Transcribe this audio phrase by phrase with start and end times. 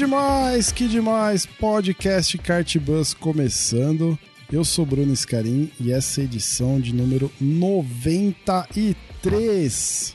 [0.00, 1.44] Demais, que demais!
[1.44, 4.18] Podcast Cartbus começando.
[4.50, 10.14] Eu sou Bruno Scarim e essa é a edição de número 93.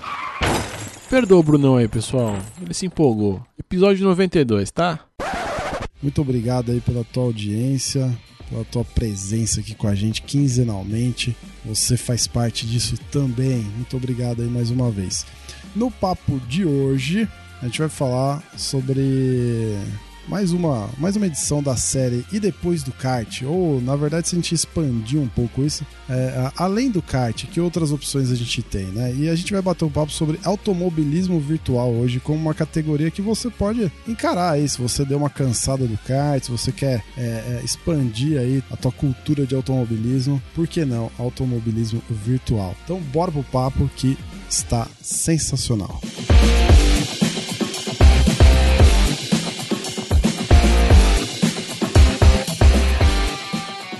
[1.07, 2.35] Perdoa o Brunão aí, pessoal.
[2.59, 3.45] Ele se empolgou.
[3.59, 5.01] Episódio 92, tá?
[6.01, 8.11] Muito obrigado aí pela tua audiência,
[8.49, 11.37] pela tua presença aqui com a gente quinzenalmente.
[11.63, 13.61] Você faz parte disso também.
[13.75, 15.27] Muito obrigado aí mais uma vez.
[15.75, 17.29] No papo de hoje,
[17.65, 19.75] a gente vai falar sobre
[20.27, 24.35] mais uma, mais uma edição da série E Depois do Kart, ou na verdade se
[24.35, 28.61] a gente expandir um pouco isso, é, além do kart, que outras opções a gente
[28.61, 29.13] tem, né?
[29.15, 33.21] E a gente vai bater um papo sobre automobilismo virtual hoje como uma categoria que
[33.21, 37.21] você pode encarar aí, se você deu uma cansada do kart, se você quer é,
[37.21, 42.75] é, expandir aí a tua cultura de automobilismo, por que não automobilismo virtual?
[42.83, 44.15] Então bora pro papo que
[44.47, 45.99] está sensacional.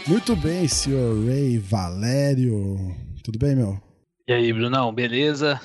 [0.07, 2.77] Muito bem, senhor Ray Valério.
[3.23, 3.79] Tudo bem, meu?
[4.27, 5.59] E aí, Brunão, beleza?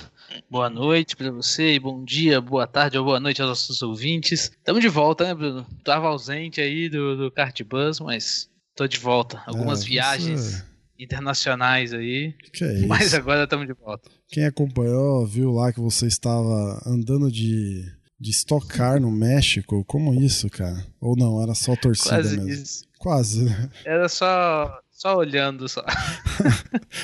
[0.49, 4.51] Boa noite pra você, e bom dia, boa tarde ou boa noite aos nossos ouvintes.
[4.63, 5.65] Tamo de volta, né, Bruno?
[5.83, 9.41] Tava ausente aí do, do Kart Bus, mas tô de volta.
[9.45, 10.63] Algumas É, você- viagens
[10.97, 14.09] internacionais aí, Que é mas agora estamos de volta.
[14.29, 17.83] Quem acompanhou viu lá que você estava andando de,
[18.19, 19.83] de Stock Car no México.
[19.85, 20.85] Como isso, cara?
[21.01, 22.49] Ou não, era só torcida Quase mesmo?
[22.49, 22.83] isso.
[23.01, 23.67] Quase, né?
[23.83, 25.83] Era só, só olhando só.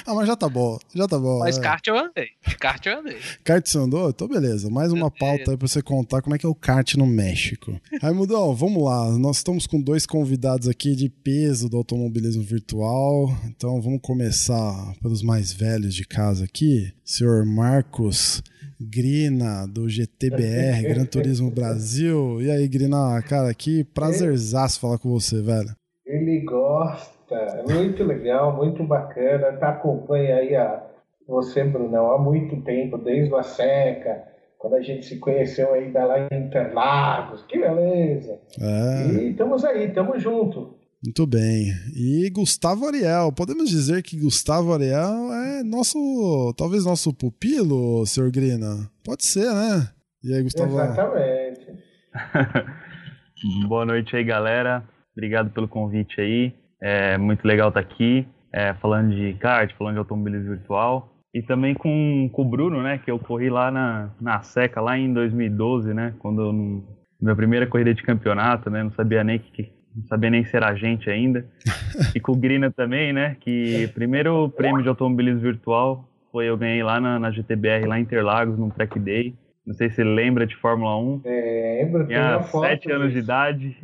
[0.05, 1.39] Ah, mas já tá bom, já tá bom.
[1.39, 1.61] Mas é.
[1.61, 2.29] kart eu andei.
[2.59, 3.17] Kart eu andei.
[3.43, 4.09] Kart você andou?
[4.09, 6.95] Então beleza, mais uma pauta aí pra você contar como é que é o kart
[6.95, 7.79] no México.
[8.01, 13.81] Raimundão, vamos lá, nós estamos com dois convidados aqui de peso do automobilismo virtual, então
[13.81, 18.41] vamos começar pelos mais velhos de casa aqui, senhor Marcos
[18.79, 22.41] Grina, do GTBR, Gran Turismo Brasil.
[22.41, 25.75] E aí, Grina, cara, que prazerzaço falar com você, velho.
[26.07, 29.51] Ele gosta, é muito legal, muito bacana.
[29.57, 30.81] Tá, acompanha aí a,
[31.27, 34.23] você, Brunão, há muito tempo, desde a Seca,
[34.57, 37.43] quando a gente se conheceu ainda lá em Interlagos.
[37.43, 38.39] Que beleza!
[38.57, 39.07] É.
[39.11, 40.77] E estamos aí, estamos junto.
[41.03, 41.73] Muito bem.
[41.93, 48.89] E Gustavo Ariel, podemos dizer que Gustavo Ariel é nosso, talvez nosso pupilo, senhor Grina?
[49.03, 49.89] Pode ser, né?
[50.23, 50.73] E aí, Gustavo?
[50.73, 51.67] Exatamente.
[53.67, 54.87] Boa noite aí, galera.
[55.17, 56.53] Obrigado pelo convite aí.
[56.79, 61.11] É muito legal estar aqui, é, falando de kart, falando de automobilismo virtual.
[61.33, 62.99] E também com, com o Bruno, né?
[62.99, 66.13] Que eu corri lá na, na Seca, lá em 2012, né?
[66.19, 66.83] Quando eu, não-
[67.19, 68.83] minha primeira corrida de campeonato, né?
[68.83, 71.43] Não sabia nem que, não sabia nem ser agente ainda.
[72.15, 73.35] E com o Grina também, né?
[73.39, 78.03] Que primeiro prêmio de automobilismo virtual foi eu ganhei lá na, na GTBR, lá em
[78.03, 79.33] Interlagos, num track day.
[79.67, 81.21] Não sei se você lembra de Fórmula 1.
[81.25, 82.67] Lembro, tem Tinha uma foto.
[82.67, 83.75] sete anos de idade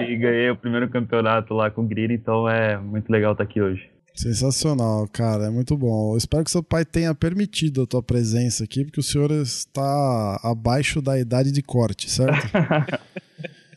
[0.00, 3.60] e ganhei o primeiro campeonato lá com o Green, então é muito legal estar aqui
[3.60, 3.90] hoje.
[4.14, 6.14] Sensacional, cara, é muito bom.
[6.14, 10.40] Eu espero que seu pai tenha permitido a tua presença aqui, porque o senhor está
[10.42, 12.34] abaixo da idade de corte, certo?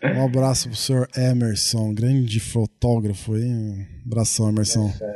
[0.04, 3.46] Um abraço pro senhor Emerson, grande fotógrafo aí.
[3.46, 4.92] Um abração, Emerson.
[5.02, 5.13] É,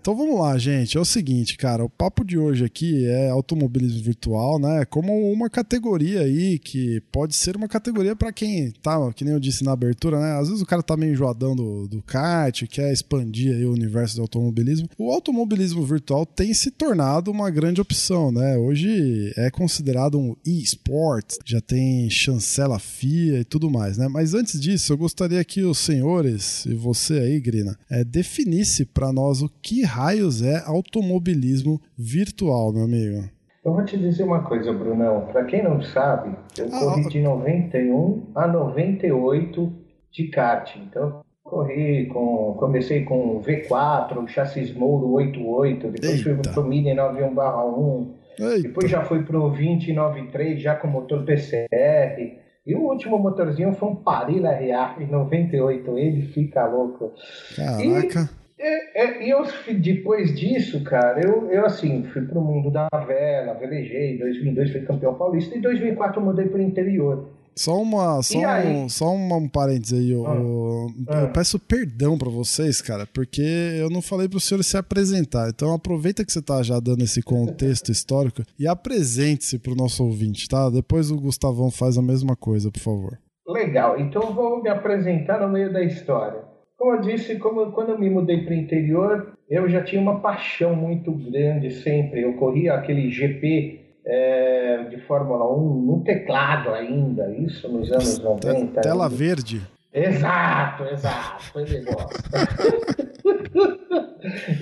[0.00, 0.96] então vamos lá, gente.
[0.96, 1.84] É o seguinte, cara.
[1.84, 4.84] O papo de hoje aqui é automobilismo virtual, né?
[4.84, 9.40] Como uma categoria aí que pode ser uma categoria para quem tá, que nem eu
[9.40, 10.32] disse na abertura, né?
[10.32, 14.16] Às vezes o cara tá meio enjoadão do, do kart, quer expandir aí o universo
[14.16, 14.88] do automobilismo.
[14.98, 18.56] O automobilismo virtual tem se tornado uma grande opção, né?
[18.58, 24.08] Hoje é considerado um e-sport, já tem chancela FIA e tudo mais, né?
[24.08, 29.12] Mas antes disso, eu gostaria que os senhores e você aí, Grina, é, definisse para
[29.12, 33.28] nós o que raios é automobilismo virtual, meu amigo.
[33.64, 35.26] Eu vou te dizer uma coisa, Brunão.
[35.30, 39.72] Para quem não sabe, eu Ah, corri de 91 a 98
[40.10, 40.76] de kart.
[40.76, 42.54] Então, eu corri com.
[42.58, 46.50] Comecei com V4, chassis Mouro 88, depois fui Eita.
[46.50, 48.62] pro Mini 91/1, Eita.
[48.62, 52.38] depois já fui pro 2093, já com motor PCR.
[52.66, 55.98] E o último motorzinho foi um Parilla RR em 98.
[55.98, 57.12] Ele fica louco.
[57.56, 58.20] Caraca.
[58.20, 59.42] É, é, e eu,
[59.80, 64.80] depois disso, cara, eu, eu assim, fui pro mundo da vela, velejei, em 2002 fui
[64.82, 67.28] campeão paulista, e em 2004 eu mudei pro interior.
[67.56, 70.14] Só uma, só um, só uma, um parênteses aí.
[70.14, 70.40] o- Ah.
[70.40, 71.20] o- Ah.
[71.22, 75.50] Eu peço perdão pra vocês, cara, porque eu não falei pro senhor se apresentar.
[75.50, 80.48] Então aproveita que você tá já dando esse contexto histórico e apresente-se pro nosso ouvinte,
[80.48, 80.70] tá?
[80.70, 83.18] Depois o Gustavão faz a mesma coisa, por favor.
[83.46, 86.38] Legal, então eu vou me apresentar no meio da história.
[86.80, 90.20] Como eu disse, como, quando eu me mudei para o interior, eu já tinha uma
[90.20, 92.22] paixão muito grande sempre.
[92.22, 98.80] Eu corria aquele GP é, de Fórmula 1 no teclado ainda, isso nos anos 90.
[98.80, 99.14] Te- Tela ainda.
[99.14, 99.60] verde.
[99.92, 102.48] Exato, exato, ele gosta.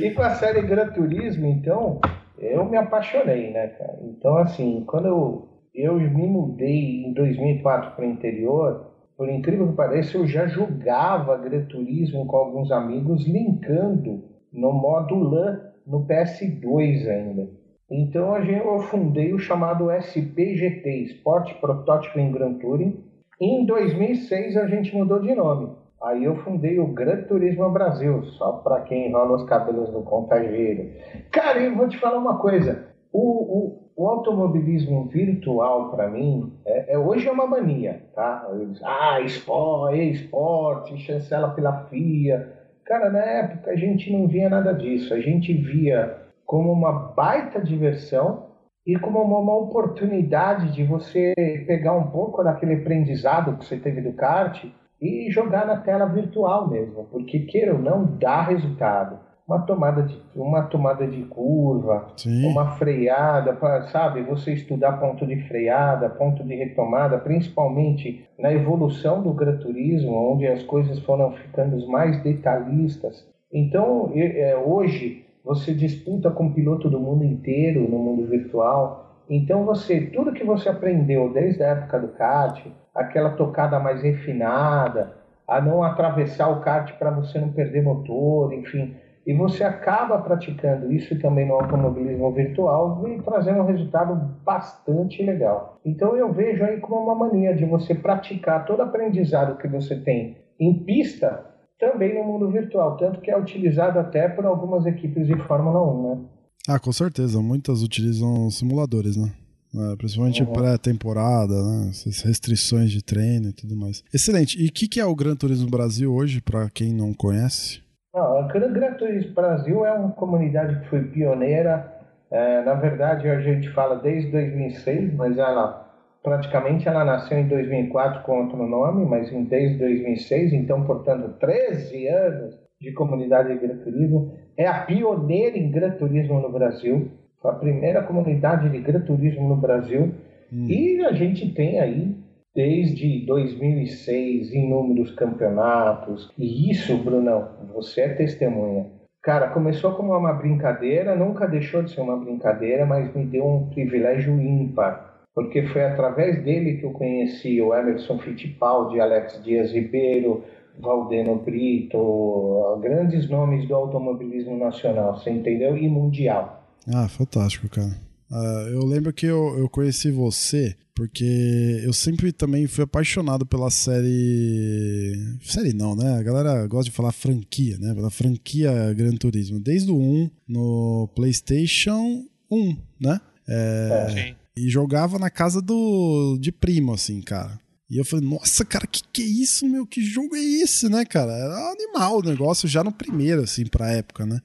[0.03, 2.01] e com a série Gran Turismo, então,
[2.37, 3.97] eu me apaixonei, né, cara?
[4.03, 9.75] Então, assim, quando eu, eu me mudei em 2004 para o interior, por incrível que
[9.75, 14.23] pareça, eu já jogava Gran Turismo com alguns amigos, linkando
[14.53, 17.51] no modo LAN no PS2 ainda.
[17.91, 23.03] Então a gente, eu fundei o chamado SPGT, Sport Prototyping Gran Touring.
[23.41, 25.75] Em 2006 a gente mudou de nome.
[26.01, 30.93] Aí eu fundei o Gran Turismo Brasil, só para quem enrola os cabelos no contageiro.
[31.33, 32.87] Cara, eu vou te falar uma coisa.
[33.13, 38.49] O, o, o automobilismo virtual, para mim, é, é- hoje é uma mania, tá?
[38.85, 42.49] Ah, esporte, esporte, chancela pela FIA.
[42.85, 45.13] Cara, na época a gente não via nada disso.
[45.13, 46.17] A gente via
[46.47, 48.47] como uma baita diversão
[48.87, 51.35] e como uma, uma oportunidade de você
[51.67, 54.65] pegar um pouco daquele aprendizado que você teve do kart
[55.03, 59.19] e jogar na tela virtual mesmo, porque queira ou não, dá resultado.
[59.49, 62.45] Uma tomada de, uma tomada de curva, Sim.
[62.45, 64.23] uma freada, pra, sabe?
[64.25, 70.47] Você estudar ponto de freada, ponto de retomada, principalmente na evolução do Gran Turismo, onde
[70.47, 73.27] as coisas foram ficando mais detalhistas.
[73.51, 79.25] Então, é, hoje, você disputa com piloto do mundo inteiro no mundo virtual.
[79.31, 85.17] Então, você, tudo que você aprendeu desde a época do kart, aquela tocada mais refinada,
[85.47, 88.95] a não atravessar o kart para você não perder motor, enfim.
[89.27, 95.79] E você acaba praticando isso também no automobilismo virtual e trazendo um resultado bastante legal.
[95.85, 100.37] Então eu vejo aí como uma mania de você praticar todo aprendizado que você tem
[100.59, 101.45] em pista
[101.79, 106.03] também no mundo virtual, tanto que é utilizado até por algumas equipes de Fórmula 1,
[106.17, 106.25] né?
[106.67, 107.41] Ah, com certeza.
[107.41, 109.31] Muitas utilizam simuladores, né?
[109.75, 110.53] É, principalmente Uhum.
[110.53, 111.89] pré-temporada, né?
[111.91, 114.03] Essas restrições de treino e tudo mais.
[114.13, 114.61] Excelente.
[114.61, 117.81] E o que, que é o Gran Turismo Brasil hoje, pra quem não conhece?
[118.15, 121.95] Não, a Gran Turismo Brasil é uma comunidade que foi pioneira.
[122.31, 125.87] É, na verdade, a gente fala desde 2006, mas ela
[126.23, 132.09] praticamente ela nasceu em 2004 com outro nome, mas em, desde 2006, então, portanto, 13
[132.09, 134.33] anos de comunidade de Gran Turismo.
[134.57, 137.11] É a pioneira em Gran Turismo no Brasil.
[137.45, 140.13] A primeira comunidade de Gran Turismo no Brasil.
[140.51, 142.17] E a gente tem aí,
[142.59, 146.29] desde 2006, inúmeros campeonatos.
[146.37, 148.87] E isso, Brunão, você é testemunha.
[149.23, 153.71] Cara, começou como uma brincadeira, nunca deixou de ser uma brincadeira, mas me deu um
[153.71, 155.21] privilégio ímpar.
[155.33, 160.43] Porque foi através dele que eu conheci o Emerson Fittipaldi, Alex Dias Ribeiro,
[160.81, 165.77] Valdeno Brito, grandes nomes do automobilismo nacional, você entendeu?
[165.77, 166.65] E mundial.
[166.93, 168.08] Ah, fantástico, cara.
[168.31, 173.71] Ah, eu lembro que eu, eu conheci você porque eu sempre também fui apaixonado pela
[173.71, 175.13] série.
[175.45, 176.19] Série não, né?
[176.19, 177.95] A galera gosta de falar franquia, né?
[177.95, 179.61] Pela franquia Gran Turismo.
[179.61, 183.21] Desde o 1 no PlayStation 1, né?
[183.47, 184.35] É, Sim.
[184.57, 187.61] e jogava na casa do de primo, assim, cara.
[187.89, 189.87] E eu falei, nossa, cara, que que é isso, meu?
[189.87, 191.31] Que jogo é esse, né, cara?
[191.31, 194.41] Era animal o negócio já no primeiro, assim, pra época, né?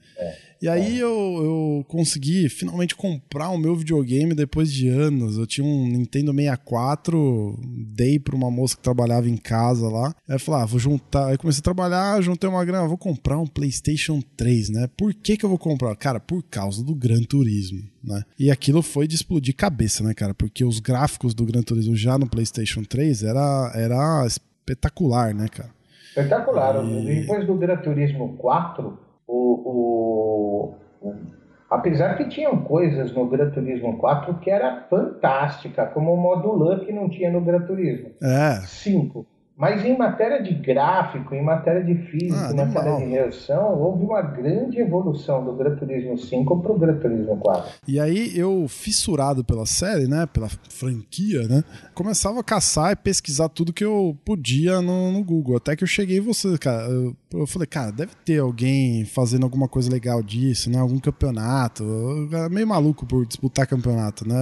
[0.63, 5.37] E aí eu, eu consegui finalmente comprar o meu videogame depois de anos.
[5.37, 7.59] Eu tinha um Nintendo 64,
[7.93, 10.15] dei pra uma moça que trabalhava em casa lá.
[10.25, 11.27] Aí eu falei, ah, vou juntar.
[11.27, 14.87] Aí comecei a trabalhar, juntei uma grana, vou comprar um PlayStation 3, né?
[14.95, 15.93] Por que que eu vou comprar?
[15.97, 18.23] Cara, por causa do Gran Turismo, né?
[18.39, 20.33] E aquilo foi de explodir cabeça, né, cara?
[20.33, 25.71] Porque os gráficos do Gran Turismo já no PlayStation 3 era, era espetacular, né, cara?
[26.07, 26.85] Espetacular.
[26.85, 31.15] E- Depois do Gran Turismo 4, o, o-
[31.69, 36.79] apesar que tinham coisas no Gran Turismo 4 que era fantástica, como o modo LAN
[36.85, 39.25] que não tinha no Gran Turismo É, 5.
[39.55, 42.99] Mas em matéria de gráfico, em matéria de física, Ah, em matéria animal.
[43.01, 47.71] de reação, houve uma grande evolução do Gran Turismo 5 para o Gran Turismo 4.
[47.87, 50.25] E aí eu, fissurado pela série, né?
[50.25, 51.63] Pela franquia, né?
[51.93, 55.55] Começava a caçar e pesquisar tudo que eu podia no, no Google.
[55.57, 56.87] Até que eu cheguei em você, cara.
[56.87, 60.79] Eu Eu falei, cara, deve ter alguém fazendo alguma coisa legal disso, né?
[60.79, 61.83] Algum campeonato.
[61.83, 64.35] Eu era meio maluco por disputar campeonato, né?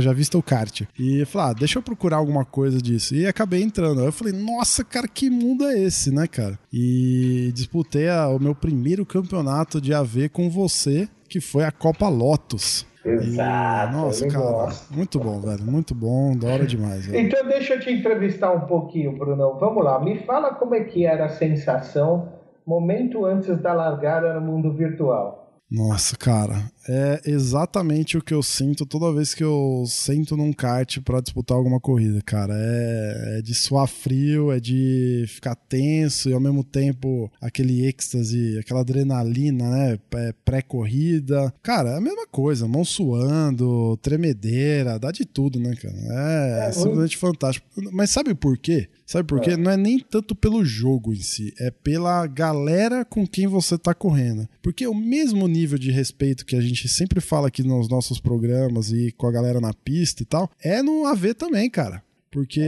[0.00, 0.82] Já visto o kart.
[0.98, 3.14] E eu falei, ah, deixa eu procurar alguma coisa disso.
[3.14, 4.00] E acabei entrando.
[4.00, 6.58] Aí eu falei, nossa, cara, que mundo é esse, né, cara?
[6.72, 12.08] E disputei a, o meu primeiro campeonato de AV com você, que foi a Copa
[12.08, 12.86] Lotus.
[13.04, 13.92] Exato.
[13.92, 14.94] Nossa, cara, gosto.
[14.94, 15.62] muito bom, velho.
[15.64, 17.06] Muito bom, da hora demais.
[17.06, 17.26] Velho.
[17.26, 19.58] Então deixa eu te entrevistar um pouquinho, Bruno.
[19.58, 22.28] Vamos lá, me fala como é que era a sensação
[22.66, 25.42] momento antes da largada no mundo virtual.
[25.70, 30.98] Nossa, cara, é exatamente o que eu sinto toda vez que eu sento num kart
[31.00, 32.54] para disputar alguma corrida, cara.
[32.56, 38.58] É, é, de suar frio, é de ficar tenso e ao mesmo tempo aquele êxtase,
[38.58, 39.98] aquela adrenalina, né?
[40.14, 41.52] É, pré-corrida.
[41.62, 45.94] Cara, é a mesma coisa, mão suando, tremedeira, dá de tudo, né, cara?
[45.94, 47.66] É, é, é simplesmente fantástico.
[47.92, 48.88] Mas sabe por quê?
[49.06, 49.50] Sabe por quê?
[49.50, 49.56] É.
[49.56, 53.92] Não é nem tanto pelo jogo em si, é pela galera com quem você tá
[53.92, 54.48] correndo.
[54.62, 58.90] Porque o mesmo nível de respeito que a gente sempre fala aqui nos nossos programas
[58.90, 62.02] e com a galera na pista e tal, é no AV também, cara.
[62.30, 62.60] Porque.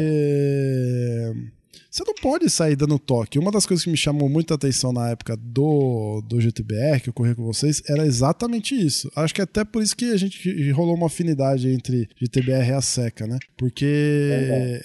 [1.94, 3.38] Você não pode sair dando toque.
[3.38, 7.12] Uma das coisas que me chamou muita atenção na época do, do GTBR, que eu
[7.12, 9.08] corri com vocês, era exatamente isso.
[9.14, 12.72] Acho que é até por isso que a gente rolou uma afinidade entre GTBR e
[12.72, 13.38] a SECA, né?
[13.56, 14.82] Porque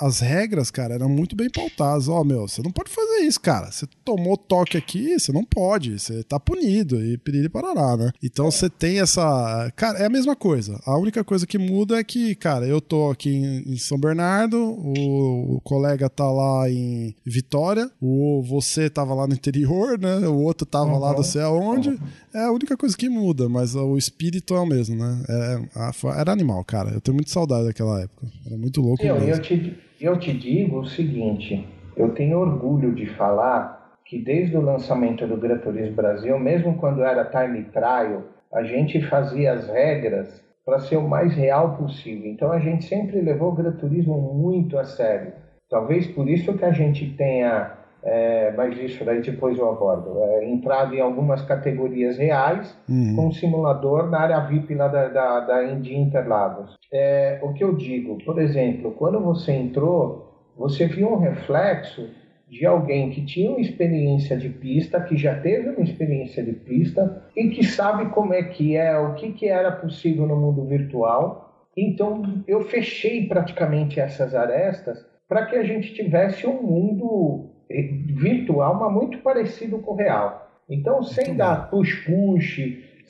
[0.00, 2.08] as regras, cara, eram muito bem pautadas.
[2.08, 3.70] Ó, oh, meu, você não pode fazer isso, cara.
[3.70, 5.96] Você tomou toque aqui, você não pode.
[5.96, 8.10] Você tá punido e piriri parará, né?
[8.20, 9.72] Então você tem essa.
[9.76, 10.80] Cara, é a mesma coisa.
[10.84, 13.30] A única coisa que muda é que, cara, eu tô aqui
[13.64, 19.34] em São Bernardo, o, o colega tá lá em Vitória, o você tava lá no
[19.34, 20.26] interior, né?
[20.28, 20.98] O outro tava uhum.
[20.98, 21.90] lá não sei aonde.
[21.90, 21.98] Uhum.
[22.34, 25.22] É a única coisa que muda, mas o espírito é o mesmo, né?
[25.28, 26.90] É, era animal, cara.
[26.90, 28.26] Eu tenho muito saudade daquela época.
[28.46, 29.30] Era muito louco eu, mesmo.
[29.30, 34.62] Eu te, eu te digo o seguinte, eu tenho orgulho de falar que desde o
[34.62, 40.42] lançamento do Gran Turismo Brasil, mesmo quando era time trial, a gente fazia as regras
[40.64, 42.30] para ser o mais real possível.
[42.30, 45.32] Então a gente sempre levou o Gran Turismo muito a sério.
[45.70, 47.72] Talvez por isso que a gente tenha,
[48.02, 53.14] é, mas isso daí depois eu abordo, é, entrado em algumas categorias reais uhum.
[53.14, 56.74] com um simulador na área VIP lá da, da, da Indy Interlagos.
[56.92, 62.08] É, o que eu digo, por exemplo, quando você entrou, você viu um reflexo
[62.48, 67.22] de alguém que tinha uma experiência de pista, que já teve uma experiência de pista
[67.36, 71.68] e que sabe como é que é, o que, que era possível no mundo virtual.
[71.76, 78.78] Então eu fechei praticamente essas arestas para que a gente tivesse um mundo eh, virtual,
[78.78, 80.48] mas muito parecido com o real.
[80.68, 82.60] Então, sem dar push-push,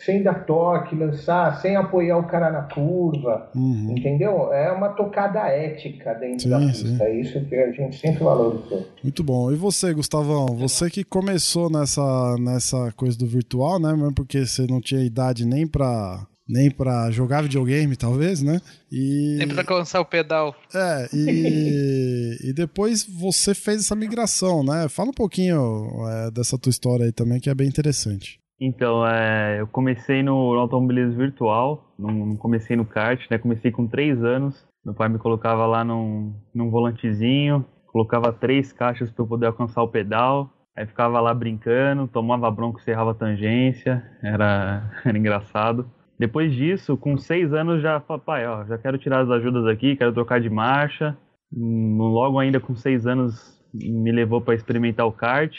[0.05, 3.95] sem dar toque, lançar, sem apoiar o cara na curva, uhum.
[3.97, 4.53] entendeu?
[4.53, 6.89] É uma tocada ética dentro sim, da pista.
[6.89, 7.03] Sim.
[7.03, 8.87] É isso que a gente sempre valorizou.
[9.03, 9.51] Muito bom.
[9.51, 10.47] E você, Gustavão?
[10.57, 13.93] Você que começou nessa, nessa coisa do virtual, né?
[13.93, 18.61] Mesmo porque você não tinha idade nem para nem para jogar videogame, talvez, né?
[18.91, 19.37] E...
[19.39, 20.55] Nem para alcançar o pedal.
[20.75, 24.89] É, e, e depois você fez essa migração, né?
[24.89, 28.41] Fala um pouquinho é, dessa tua história aí também, que é bem interessante.
[28.61, 33.39] Então, é, eu comecei no, automobilismo virtual, não, comecei no kart, né?
[33.39, 34.67] Comecei com três anos.
[34.85, 39.83] Meu pai me colocava lá num, num volantezinho, colocava três caixas para eu poder alcançar
[39.83, 40.51] o pedal.
[40.77, 45.89] Aí ficava lá brincando, tomava bronco, serrava tangência, era, era engraçado.
[46.19, 50.13] Depois disso, com seis anos, já papai, ó, já quero tirar as ajudas aqui, quero
[50.13, 51.17] trocar de marcha.
[51.53, 55.55] Hum, logo ainda com seis anos, me levou para experimentar o kart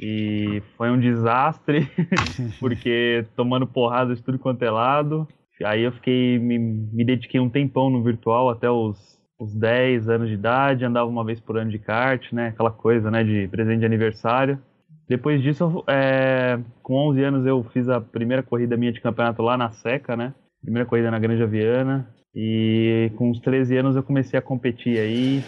[0.00, 1.88] e foi um desastre,
[2.58, 5.28] porque tomando porrada de tudo quanto é lado.
[5.64, 10.28] Aí eu fiquei, me, me dediquei um tempão no virtual até os, os 10 anos
[10.28, 12.48] de idade, andava uma vez por ano de kart, né?
[12.48, 14.60] Aquela coisa, né, de presente de aniversário.
[15.12, 19.58] Depois disso, é, com 11 anos, eu fiz a primeira corrida minha de campeonato lá
[19.58, 20.32] na Seca, né?
[20.62, 22.08] Primeira corrida na Granja Viana.
[22.34, 25.44] E com uns 13 anos eu comecei a competir aí.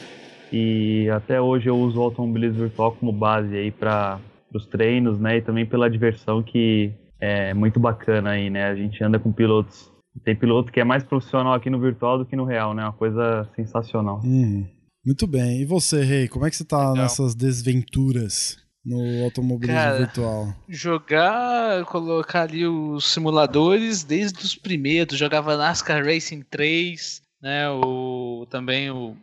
[0.53, 4.21] E até hoje eu uso o automobilismo virtual como base aí para
[4.53, 5.39] os treinos, né?
[5.39, 8.67] E também pela diversão que é muito bacana aí, né?
[8.67, 9.91] A gente anda com pilotos.
[10.27, 12.83] Tem piloto que é mais profissional aqui no virtual do que no real, né?
[12.83, 14.21] Uma coisa sensacional.
[14.23, 14.67] Hum,
[15.07, 15.63] muito bem.
[15.63, 16.97] E você, Rei, como é que você tá Legal.
[16.97, 18.63] nessas desventuras?
[18.85, 20.57] No automobilismo Cara, virtual?
[20.69, 25.19] Jogar, colocar ali os simuladores desde os primeiros.
[25.19, 27.71] Jogava NASCAR Racing 3, né?
[27.71, 29.17] O, também o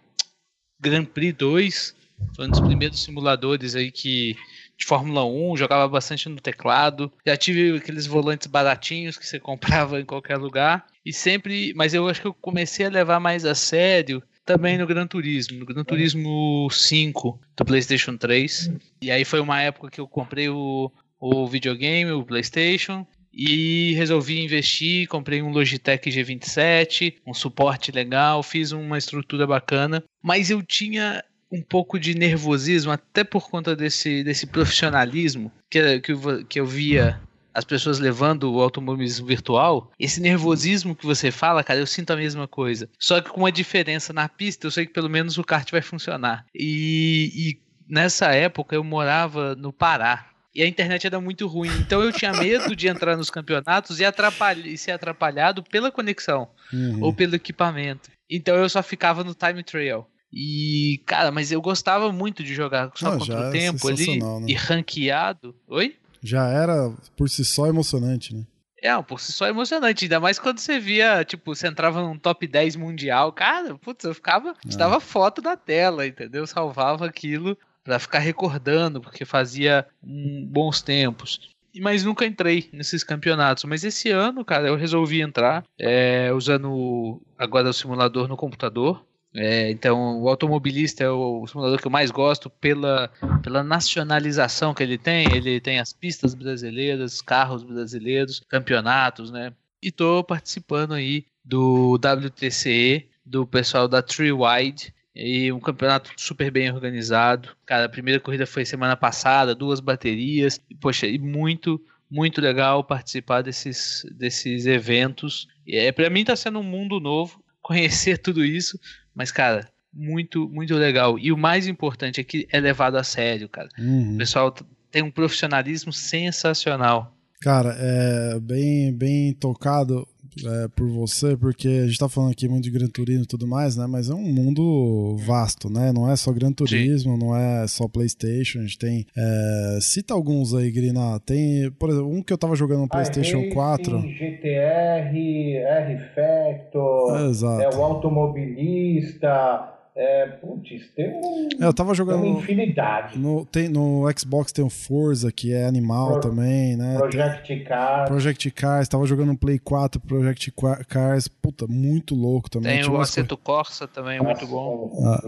[0.79, 1.95] Grand Prix 2.
[2.35, 4.35] Foi um dos primeiros simuladores aí que
[4.81, 7.11] de Fórmula 1, jogava bastante no teclado.
[7.25, 10.87] Já tive aqueles volantes baratinhos que você comprava em qualquer lugar.
[11.05, 14.87] E sempre, mas eu acho que eu comecei a levar mais a sério também no
[14.87, 18.71] Gran Turismo, no Gran Turismo 5 do PlayStation 3.
[19.01, 24.43] E aí foi uma época que eu comprei o, o videogame, o PlayStation, e resolvi
[24.43, 31.23] investir, comprei um Logitech G27, um suporte legal, fiz uma estrutura bacana, mas eu tinha
[31.51, 36.65] um pouco de nervosismo, até por conta desse, desse profissionalismo que, que, eu, que eu
[36.65, 37.19] via
[37.53, 42.15] as pessoas levando o automobilismo virtual, esse nervosismo que você fala, cara, eu sinto a
[42.15, 42.89] mesma coisa.
[42.99, 45.81] Só que com uma diferença na pista, eu sei que pelo menos o kart vai
[45.81, 46.45] funcionar.
[46.55, 50.27] E, e nessa época eu morava no Pará.
[50.53, 51.71] E a internet era muito ruim.
[51.79, 56.49] Então eu tinha medo de entrar nos campeonatos e, atrapalh e ser atrapalhado pela conexão
[56.73, 57.03] uhum.
[57.03, 58.09] ou pelo equipamento.
[58.29, 60.05] Então eu só ficava no time trail.
[60.33, 64.19] E, cara, mas eu gostava muito de jogar só Não, contra o é tempo ali
[64.19, 64.45] né?
[64.47, 65.53] e ranqueado.
[65.67, 65.95] Oi?
[66.21, 68.45] Já era por si só emocionante, né?
[68.81, 72.47] É, por si só emocionante, ainda mais quando você via, tipo, você entrava num top
[72.47, 74.75] 10 mundial, cara, putz, eu ficava, é.
[74.75, 76.47] dava foto da tela, entendeu?
[76.47, 81.51] salvava aquilo para ficar recordando, porque fazia um, bons tempos.
[81.79, 83.63] Mas nunca entrei nesses campeonatos.
[83.63, 89.05] Mas esse ano, cara, eu resolvi entrar, é, usando agora o simulador no computador.
[89.33, 93.09] É, então, o automobilista é o simulador que eu mais gosto pela,
[93.41, 95.31] pela nacionalização que ele tem.
[95.33, 99.53] Ele tem as pistas brasileiras, carros brasileiros, campeonatos, né?
[99.81, 106.51] E estou participando aí do WTCE, do pessoal da Tree Wide, e um campeonato super
[106.51, 107.49] bem organizado.
[107.65, 110.59] Cara, a primeira corrida foi semana passada, duas baterias.
[110.69, 115.47] E, poxa, e muito, muito legal participar desses, desses eventos.
[115.65, 118.79] E é, para mim tá sendo um mundo novo, conhecer tudo isso.
[119.15, 121.19] Mas, cara, muito, muito legal.
[121.19, 123.69] E o mais importante é que é levado a sério, cara.
[123.77, 124.15] Uhum.
[124.15, 124.53] O pessoal
[124.91, 127.15] tem um profissionalismo sensacional.
[127.41, 130.07] Cara, é bem, bem tocado
[130.45, 133.47] é, por você, porque a gente tá falando aqui muito de Gran Turismo e tudo
[133.47, 133.85] mais, né?
[133.87, 135.91] Mas é um mundo vasto, né?
[135.91, 137.19] Não é só Gran Turismo, Sim.
[137.19, 138.59] não é só PlayStation.
[138.59, 139.05] A gente tem.
[139.15, 141.19] É, cita alguns aí, Grina.
[141.19, 143.99] Tem, por exemplo, um que eu tava jogando no PlayStation Racing, 4.
[144.01, 147.61] GTR, R-Factor, é, exato.
[147.61, 149.80] é o automobilista.
[149.93, 153.19] É, putz, tem um, é, eu tava jogando uma infinidade.
[153.19, 156.97] No, tem, no Xbox tem o Forza, que é animal Pro, também, né?
[156.97, 158.09] Project tem, Cars.
[158.09, 160.53] Project Cars, tava jogando Play 4, Project
[160.87, 162.75] Cars, puta, muito louco também.
[162.75, 165.03] Tem Tinha o Assetto Corsa também, Nossa, muito bom.
[165.05, 165.21] Ah,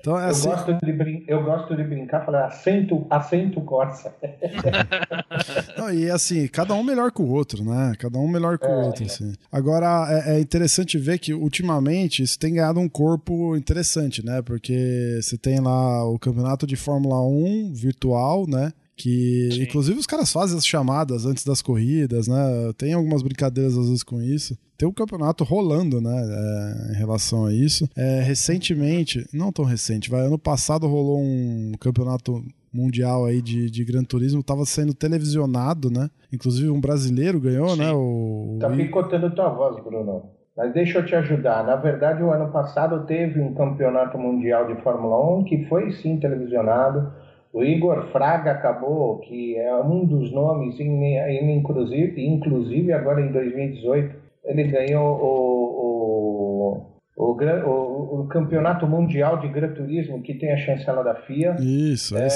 [0.00, 0.48] então, é eu, assim...
[0.48, 1.24] gosto de brin...
[1.28, 4.12] eu gosto de brincar, falar acento, acento Corsa.
[5.76, 7.92] Não, e assim, cada um melhor que o outro, né?
[7.98, 9.34] Cada um melhor que o é, outro, assim.
[9.52, 14.42] Agora, é, é, interessante ver que ultimamente isso tem ganhado um corpo interessante, né?
[14.42, 18.72] Porque você tem lá o campeonato de Fórmula 1 virtual, né?
[19.00, 19.62] que Sim.
[19.62, 22.36] inclusive os caras fazem as chamadas antes das corridas, né?
[22.76, 24.58] Tem algumas brincadeiras às vezes com isso.
[24.76, 26.10] Tem um campeonato rolando, né?
[26.10, 27.88] É, em relação a isso.
[27.96, 33.84] É, recentemente, não tão recente, vai ano passado rolou um campeonato mundial aí de, de
[33.84, 36.10] Gran Turismo, estava sendo televisionado, né?
[36.30, 37.84] Inclusive um brasileiro ganhou, né?
[37.86, 37.90] Sim.
[37.90, 37.92] né?
[37.92, 40.30] O, tá picotando tua voz, Bruno.
[40.56, 41.64] Mas deixa eu te ajudar.
[41.64, 46.18] Na verdade, o ano passado teve um campeonato mundial de Fórmula 1 que foi sim
[46.18, 47.12] televisionado
[47.52, 54.64] o Igor Fraga acabou, que é um dos nomes, inclusive, inclusive agora em 2018, ele
[54.64, 56.86] ganhou o,
[57.16, 61.56] o, o, o, Campeonato Mundial de Gran Turismo, que tem a chancela da FIA.
[61.58, 62.28] Isso, é,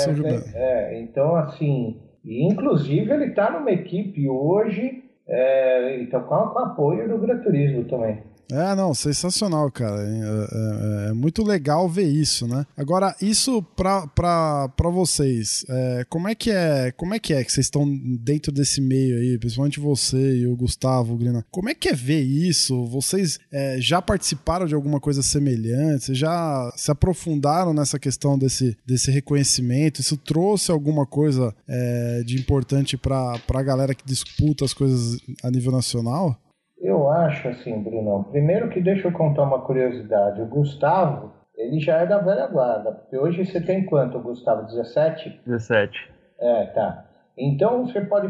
[0.54, 7.08] é, é Então, assim, inclusive ele está numa equipe hoje, é, então com, com apoio
[7.08, 8.22] do Gran Turismo também.
[8.50, 10.02] É, não, sensacional, cara.
[10.02, 12.66] É, é, é, muito legal ver isso, né?
[12.76, 16.92] Agora, isso pra, pra, pra vocês, é, como é que é?
[16.92, 17.84] Como é que é que vocês estão
[18.20, 21.44] dentro desse meio aí, principalmente você e o Gustavo, Grina?
[21.50, 22.84] Como é que é ver isso?
[22.86, 26.04] Vocês é, já participaram de alguma coisa semelhante?
[26.04, 30.00] Vocês já se aprofundaram nessa questão desse, desse reconhecimento?
[30.00, 35.50] Isso trouxe alguma coisa é, de importante pra, pra galera que disputa as coisas a
[35.50, 36.38] nível nacional?
[36.84, 38.24] Eu acho assim, Bruno.
[38.30, 40.42] Primeiro que deixa eu contar uma curiosidade.
[40.42, 42.92] O Gustavo, ele já é da velha guarda.
[42.92, 44.66] Porque hoje você tem quanto, Gustavo?
[44.66, 45.40] 17?
[45.46, 46.12] 17.
[46.38, 47.06] É, tá.
[47.38, 48.28] Então você pode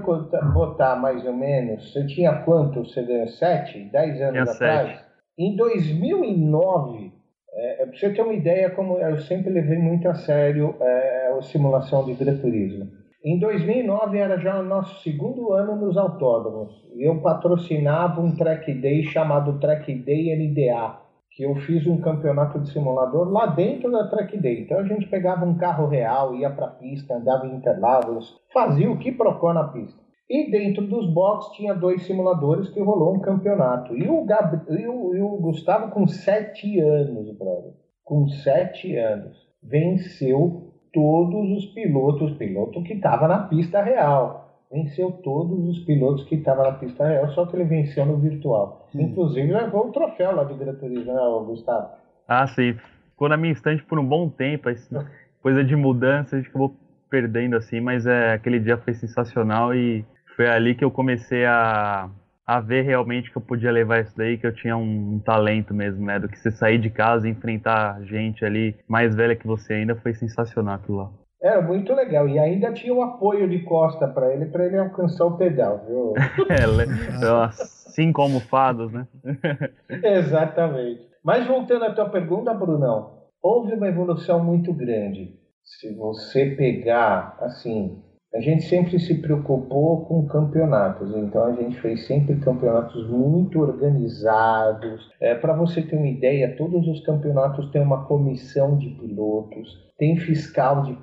[0.53, 1.93] botar mais ou menos.
[1.93, 2.85] Você tinha quanto?
[2.85, 3.91] Você deu 7?
[3.91, 4.99] 10 anos tinha atrás?
[4.99, 5.05] 7.
[5.37, 7.13] Em 2009,
[7.53, 11.43] é, pra você ter uma ideia, como eu sempre levei muito a sério é, a
[11.43, 12.89] simulação de Gran Turismo.
[13.25, 16.85] Em 2009 era já o nosso segundo ano nos autódromos.
[16.95, 20.99] E eu patrocinava um track day chamado Track Day NDA,
[21.31, 24.61] que eu fiz um campeonato de simulador lá dentro da Track Day.
[24.61, 28.91] Então a gente pegava um carro real, ia para a pista, andava em Interlagos, fazia
[28.91, 29.99] o que procurou na pista.
[30.29, 33.97] E dentro dos boxes tinha dois simuladores que rolou um campeonato.
[33.97, 34.71] E o, Gab...
[34.71, 37.73] e o, e o Gustavo com sete anos, brother.
[38.05, 40.64] com sete anos, venceu
[40.95, 44.63] todos os pilotos, piloto que estava na pista real.
[44.73, 48.89] Venceu todos os pilotos que estavam na pista real, só que ele venceu no virtual.
[48.95, 49.03] Hum.
[49.03, 51.89] Inclusive levou o troféu lá do Gran Turismo, né, Gustavo?
[52.27, 52.75] Ah, sim.
[53.11, 54.71] Ficou na minha estante por um bom tempo.
[55.43, 56.75] Coisa de mudança, a gente acabou
[57.11, 60.05] perdendo assim, mas é, aquele dia foi sensacional e
[60.35, 62.09] foi ali que eu comecei a,
[62.47, 65.73] a ver realmente que eu podia levar isso daí, que eu tinha um, um, talento
[65.73, 66.19] mesmo, né?
[66.19, 69.97] Do que você sair de casa e enfrentar gente ali mais velha que você ainda,
[69.97, 71.11] foi sensacional aquilo lá.
[71.43, 72.29] É, muito legal.
[72.29, 76.15] E ainda tinha o apoio de costa para ele, para ele alcançar o pedal, viu?
[76.49, 79.07] é, cinco almofadas, né?
[80.03, 81.07] Exatamente.
[81.23, 85.39] Mas voltando à tua pergunta, Brunão, houve uma evolução muito grande.
[85.63, 88.03] Se você pegar, assim,
[88.35, 95.09] a gente sempre se preocupou com campeonatos, então a gente fez sempre campeonatos muito organizados.
[95.21, 100.17] É, Para você ter uma ideia, todos os campeonatos têm uma comissão de pilotos, tem
[100.17, 100.99] fiscal de.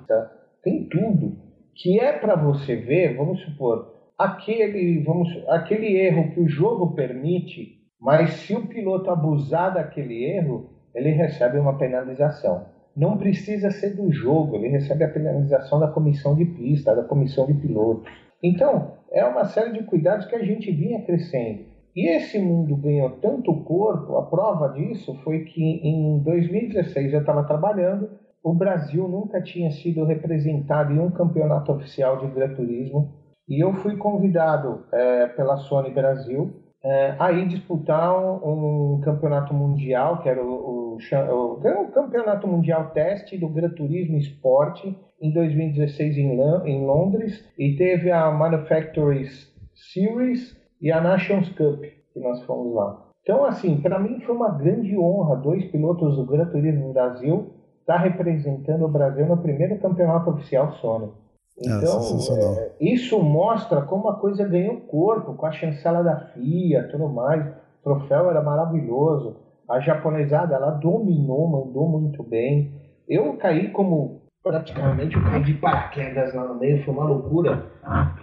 [0.62, 1.38] tem tudo.
[1.74, 7.78] Que é para você ver, vamos supor, aquele, vamos, aquele erro que o jogo permite,
[7.98, 14.10] mas se o piloto abusar daquele erro, ele recebe uma penalização não precisa ser do
[14.12, 18.10] jogo, ele recebe a penalização da comissão de pista, da comissão de pilotos.
[18.42, 21.60] Então, é uma série de cuidados que a gente vinha crescendo.
[21.94, 27.44] E esse mundo ganhou tanto corpo, a prova disso foi que em 2016 eu estava
[27.44, 28.10] trabalhando,
[28.42, 33.12] o Brasil nunca tinha sido representado em um campeonato oficial de Gran Turismo,
[33.48, 40.20] e eu fui convidado é, pela Sony Brasil é, aí disputar um, um, campeonato mundial,
[40.20, 44.84] que era o, o, o, o, campeonato mundial teste do Gran Turismo Sport
[45.20, 52.20] em 2016 em, em Londres e teve a Manufacturers Series e a Nations Cup que
[52.20, 53.08] nós fomos lá.
[53.22, 57.94] Então, assim, para mim foi uma grande honra dois pilotos do Gran Turismo Brasil estar
[57.94, 61.10] tá representando o Brasil no primeiro campeonato oficial Sony.
[61.58, 62.00] É, então,
[62.36, 67.08] é, é, isso mostra como a coisa ganhou corpo, com a chancela da FIA, tudo
[67.08, 67.46] mais.
[67.46, 69.36] O troféu era maravilhoso.
[69.68, 72.72] A japonesada, ela dominou, mandou muito bem.
[73.08, 77.66] Eu caí como, praticamente, eu caí de paraquedas lá no meio, foi uma loucura,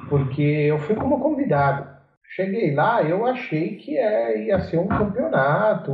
[0.10, 1.88] porque eu fui como convidado.
[2.36, 5.92] Cheguei lá, eu achei que é, ia ser um campeonato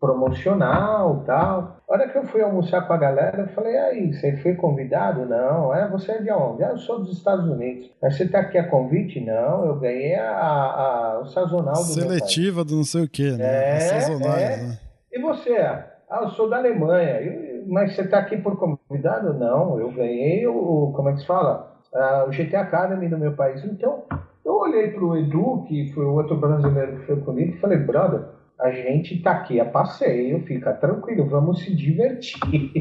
[0.00, 1.76] promocional tal.
[1.88, 5.24] A hora que eu fui almoçar com a galera, eu falei, aí, você foi convidado?
[5.24, 5.74] Não.
[5.74, 6.64] É, você é de onde?
[6.64, 7.90] Ah, eu sou dos Estados Unidos.
[8.02, 9.20] Mas você está aqui a convite?
[9.20, 13.76] Não, eu ganhei a, a, o sazonal do Seletiva do não sei o que, né?
[13.76, 14.56] É, sazonal, é.
[14.56, 14.78] né?
[15.12, 15.56] E você?
[15.56, 17.20] Ah, eu sou da Alemanha.
[17.66, 19.34] mas você está aqui por convidado?
[19.34, 21.74] Não, eu ganhei o, como é que se fala?
[21.94, 23.64] Ah, o GT Academy do meu país.
[23.64, 24.02] Então,
[24.44, 27.78] eu olhei para o Edu, que foi o outro brasileiro que foi comigo, e falei,
[27.78, 32.40] brother, a gente tá aqui a passeio, fica tranquilo, vamos se divertir.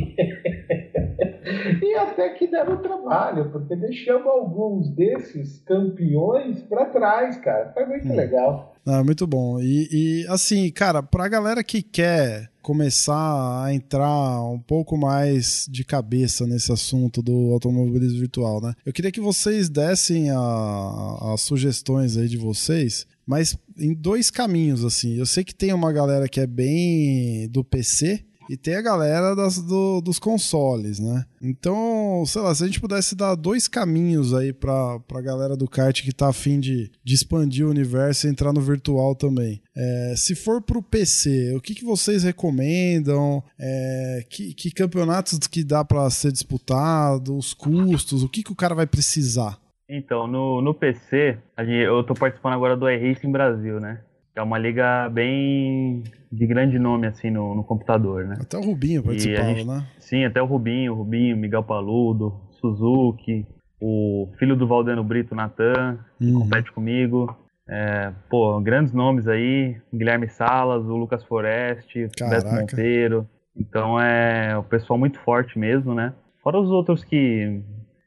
[1.84, 7.72] e até que deram trabalho, porque deixamos alguns desses campeões para trás, cara.
[7.74, 8.16] Foi muito hum.
[8.16, 8.74] legal.
[8.86, 9.60] Ah, muito bom.
[9.60, 15.84] E, e assim, cara, pra galera que quer começar a entrar um pouco mais de
[15.84, 18.74] cabeça nesse assunto do automobilismo virtual, né?
[18.86, 25.16] Eu queria que vocês dessem as sugestões aí de vocês mas em dois caminhos, assim.
[25.18, 29.36] Eu sei que tem uma galera que é bem do PC e tem a galera
[29.36, 31.26] das, do, dos consoles, né?
[31.42, 35.68] Então, sei lá, se a gente pudesse dar dois caminhos aí pra, pra galera do
[35.68, 39.62] kart que tá afim de, de expandir o universo e entrar no virtual também.
[39.76, 43.44] É, se for pro PC, o que, que vocês recomendam?
[43.58, 47.36] É, que, que campeonatos que dá para ser disputado?
[47.36, 48.24] Os custos?
[48.24, 49.60] O que, que o cara vai precisar?
[49.88, 54.02] Então, no, no PC, gente, eu tô participando agora do iRacing Brasil, né?
[54.36, 58.36] É uma liga bem de grande nome, assim, no, no computador, né?
[58.42, 59.88] Até o Rubinho participava, gente, né?
[60.00, 63.48] Sim, até o Rubinho, o Rubinho, Miguel Paludo, Suzuki,
[63.80, 66.40] o filho do Valdeno Brito, Natan, que uhum.
[66.40, 67.38] compete comigo.
[67.68, 73.28] É, pô, grandes nomes aí, Guilherme Salas, o Lucas Foreste, o Beto Monteiro.
[73.56, 76.14] Então é o pessoal muito forte mesmo, né?
[76.44, 77.62] Fora os outros que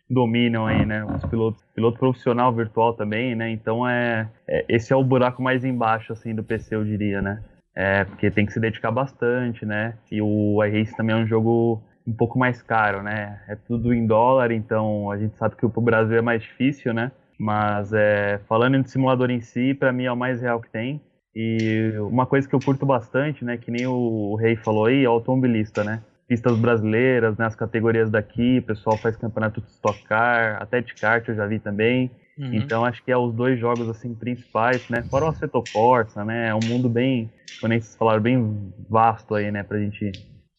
[0.09, 1.05] dominam aí, né?
[1.05, 3.51] Os pilotos, piloto profissional virtual também, né?
[3.51, 7.43] Então é, é, esse é o buraco mais embaixo assim do PC, eu diria, né?
[7.75, 9.95] É, porque tem que se dedicar bastante, né?
[10.11, 13.41] E o iRace também é um jogo um pouco mais caro, né?
[13.49, 17.13] É tudo em dólar, então a gente sabe que o Brasil é mais difícil, né?
[17.39, 21.01] Mas é, falando de simulador em si, para mim é o mais real que tem.
[21.37, 25.09] E uma coisa que eu curto bastante, né, que nem o Rei falou aí, é
[25.09, 26.03] o automobilista, né?
[26.29, 30.95] Pistas brasileiras, né, as categorias daqui, o pessoal faz campeonato de Stock Car, até de
[30.95, 32.11] kart eu já vi também.
[32.39, 32.55] Uhum.
[32.55, 35.03] Então acho que é os dois jogos assim principais, né?
[35.11, 36.49] Fora o Assetto Corsa, né?
[36.49, 37.29] É um mundo bem,
[37.61, 40.13] como vocês falaram, bem vasto aí, né, pra gente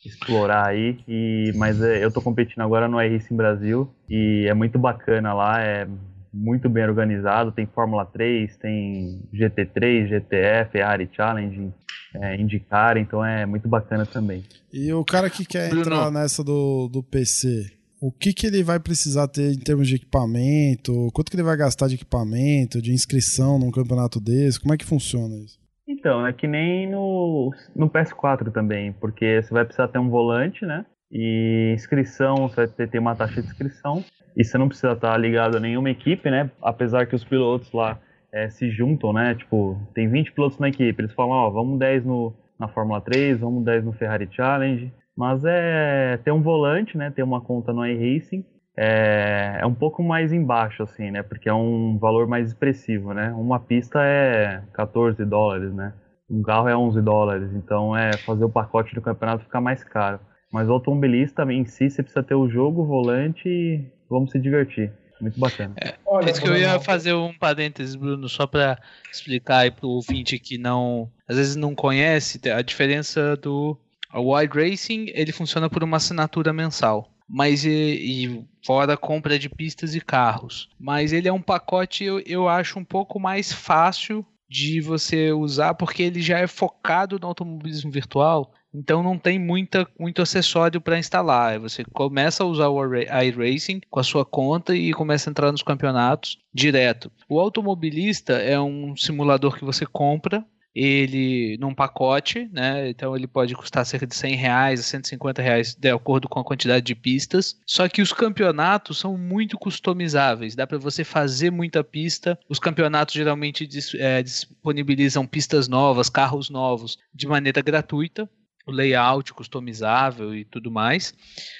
[0.05, 0.97] explorar aí.
[1.07, 5.61] E, mas é, eu tô competindo agora no iRacing Brasil e é muito bacana lá,
[5.61, 5.87] é
[6.33, 11.73] muito bem organizado, tem Fórmula 3, tem GT3, GTF, Ferrari Challenge,
[12.15, 14.43] é, IndyCar, então é muito bacana também.
[14.71, 15.81] E o cara que quer Bruno.
[15.81, 19.95] entrar nessa do, do PC, o que, que ele vai precisar ter em termos de
[19.95, 21.09] equipamento?
[21.13, 24.59] Quanto que ele vai gastar de equipamento, de inscrição num campeonato desse?
[24.59, 25.59] Como é que funciona isso?
[25.87, 30.65] Então, é que nem no, no PS4 também, porque você vai precisar ter um volante,
[30.65, 30.85] né?
[31.11, 34.03] E inscrição, você vai ter, ter uma taxa de inscrição.
[34.39, 36.49] E você não precisa estar ligado a nenhuma equipe, né?
[36.61, 37.99] Apesar que os pilotos lá
[38.31, 39.35] é, se juntam, né?
[39.35, 41.01] Tipo, tem 20 pilotos na equipe.
[41.01, 44.93] Eles falam, ó, vamos 10 no, na Fórmula 3, vamos 10 no Ferrari Challenge.
[45.17, 47.11] Mas é ter um volante, né?
[47.11, 48.45] Ter uma conta no iRacing.
[48.77, 51.21] É, é um pouco mais embaixo, assim, né?
[51.21, 53.33] Porque é um valor mais expressivo, né?
[53.33, 55.91] Uma pista é 14 dólares, né?
[56.31, 57.53] Um carro é 11 dólares.
[57.53, 60.21] Então, é fazer o pacote do campeonato ficar mais caro.
[60.49, 64.91] Mas o automobilista em si, você precisa ter o jogo, o volante vamos se divertir.
[65.21, 65.75] Muito bacana.
[66.05, 68.79] Olha, Isso que eu ia Bruno, fazer um parênteses, Bruno, só para
[69.11, 73.77] explicar aí pro ouvinte que não, às vezes não conhece a diferença do
[74.13, 77.11] o Wide Racing, ele funciona por uma assinatura mensal.
[77.27, 80.67] Mas e, e fora a compra de pistas e carros.
[80.79, 85.75] Mas ele é um pacote, eu, eu acho, um pouco mais fácil de você usar,
[85.75, 88.51] porque ele já é focado no automobilismo virtual.
[88.73, 91.59] Então não tem muita, muito acessório para instalar.
[91.59, 95.51] Você começa a usar o iRa- iRacing com a sua conta e começa a entrar
[95.51, 97.11] nos campeonatos direto.
[97.27, 102.89] O automobilista é um simulador que você compra ele num pacote, né?
[102.89, 106.43] Então ele pode custar cerca de 100 reais a 150 reais de acordo com a
[106.43, 107.59] quantidade de pistas.
[107.65, 112.39] Só que os campeonatos são muito customizáveis, dá para você fazer muita pista.
[112.47, 118.29] Os campeonatos geralmente eh, disponibilizam pistas novas, carros novos de maneira gratuita
[118.71, 121.13] layout customizável e tudo mais.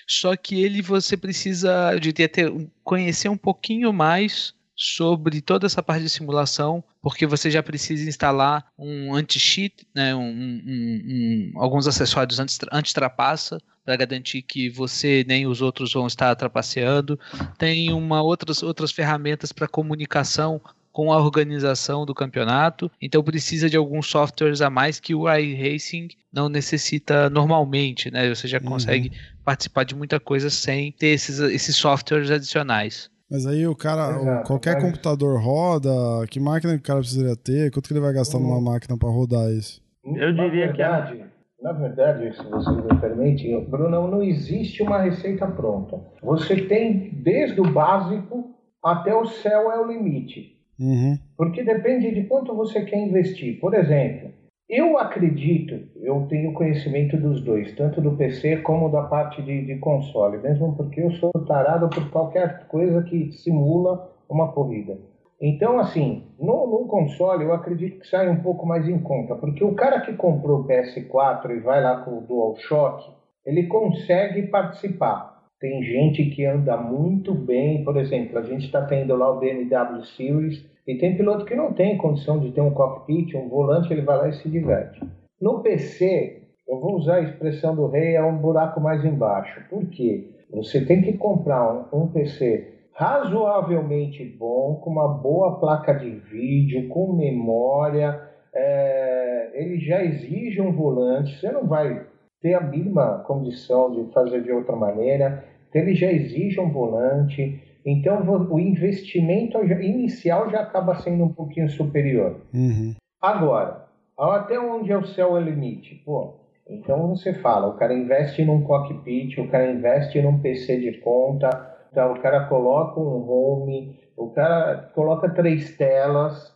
[0.07, 5.83] Só que ele você precisa, diria, ter, um- conhecer um pouquinho mais sobre toda essa
[5.83, 11.85] parte de simulação, porque você já precisa instalar um anti-cheat, né, um- um- um- alguns
[11.85, 17.19] acessórios anti- anti-trapaça para garantir que você nem os outros vão estar trapaceando.
[17.57, 20.61] Tem uma outras, outras ferramentas para comunicação
[20.99, 26.09] com a organização do campeonato, então precisa de alguns softwares a mais que o iRacing
[26.31, 28.27] não necessita normalmente, né?
[28.27, 28.65] Você já Uhum.
[28.65, 29.09] consegue
[29.45, 33.09] participar de muita coisa sem ter esses, esses softwares adicionais.
[33.31, 35.89] Mas aí o cara, Exato, qualquer mas- computador roda,
[36.29, 37.71] que máquina que o cara precisaria ter?
[37.71, 39.81] Quanto que ele vai gastar numa máquina para rodar isso?
[40.03, 41.23] Eu na diria que é- verdade,
[41.61, 45.97] Na verdade, se você me permite, Bruno, não existe uma receita pronta.
[46.23, 50.58] Você tem desde o básico até o céu é o limite.
[50.79, 51.17] Uhum.
[51.35, 53.59] Porque depende de quanto você quer investir.
[53.59, 54.31] Por exemplo,
[54.69, 59.77] eu acredito, eu tenho conhecimento dos dois, tanto do PC como da parte de, de
[59.79, 64.97] console, mesmo porque eu sou tarado por qualquer coisa que simula uma corrida.
[65.41, 69.63] Então, assim, no, no console eu acredito que sai um pouco mais em conta, porque
[69.63, 73.09] o cara que comprou o PS4 e vai lá com o DualShock,
[73.45, 75.38] ele consegue participar.
[75.59, 80.05] Tem gente que anda muito bem, por exemplo, a gente está tendo lá o BMW
[80.05, 84.01] Series e tem piloto que não tem condição de ter um cockpit, um volante, ele
[84.01, 85.01] vai lá e se diverte.
[85.41, 89.61] No PC, eu vou usar a expressão do rei, é um buraco mais embaixo.
[89.69, 90.29] Por quê?
[90.51, 96.87] Você tem que comprar um, um PC razoavelmente bom, com uma boa placa de vídeo,
[96.89, 98.21] com memória.
[98.53, 102.05] é, ele já exige um volante, você não vai
[102.41, 105.43] ter a mínima condição de fazer de outra maneira.
[105.69, 107.61] Então, ele já exige um volante.
[107.85, 112.41] Então, o investimento inicial já acaba sendo um pouquinho superior.
[112.53, 112.95] Uhum.
[113.21, 113.85] Agora,
[114.17, 115.95] até onde é o céu é o limite?
[116.05, 116.35] Pô,
[116.69, 121.49] então você fala, o cara investe num cockpit, o cara investe num PC de ponta,
[121.93, 126.53] tá, o cara coloca um home, o cara coloca três telas.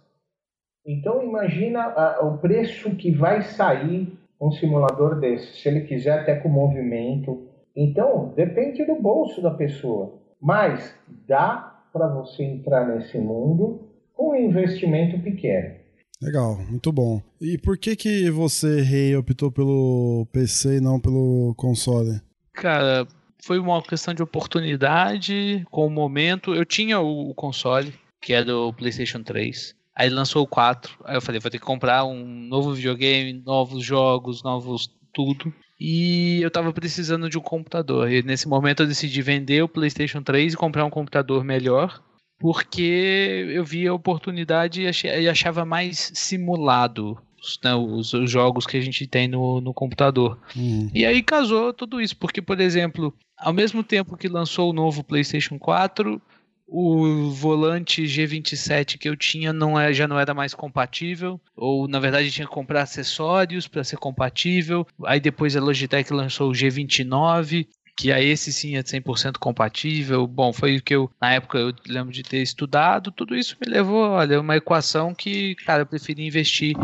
[0.86, 6.50] Então imagina o preço que vai sair um simulador desse, se ele quiser até com
[6.50, 7.48] movimento.
[7.76, 10.96] Então depende do bolso da pessoa, mas
[11.28, 15.76] dá para você entrar nesse mundo com um investimento pequeno.
[16.22, 17.22] Legal, muito bom.
[17.42, 22.22] E por que que você, Rei, optou pelo PC e não pelo console?
[22.54, 23.06] Cara,
[23.44, 26.54] foi uma questão de oportunidade com o momento.
[26.54, 29.76] Eu tinha o, o console, que é do PlayStation 3.
[29.96, 30.98] Aí lançou o 4.
[31.04, 35.54] Aí eu falei, vou ter que comprar um novo videogame, novos jogos, novos tudo.
[35.86, 38.10] E eu tava precisando de um computador.
[38.10, 42.02] E nesse momento eu decidi vender o PlayStation 3 e comprar um computador melhor.
[42.40, 47.18] Porque eu via a oportunidade e achava mais simulado
[47.62, 50.40] né, os, os, jogos que a gente tem no, no computador.
[50.56, 50.90] Uhum.
[50.94, 55.04] E aí casou tudo isso, porque, por exemplo, ao mesmo tempo que lançou o novo
[55.04, 56.22] PlayStation 4,
[56.76, 62.00] o volante G27 que eu tinha não é, já não era mais compatível, ou na
[62.00, 64.88] verdade tinha que comprar acessórios para ser compatível.
[65.06, 70.26] Aí depois a Logitech lançou o G29, que a esse sim é 100% compatível.
[70.26, 73.12] Bom, foi o que eu, na época, eu lembro de ter estudado.
[73.12, 76.76] Tudo isso me levou, olha, uma equação que, cara, eu preferi investir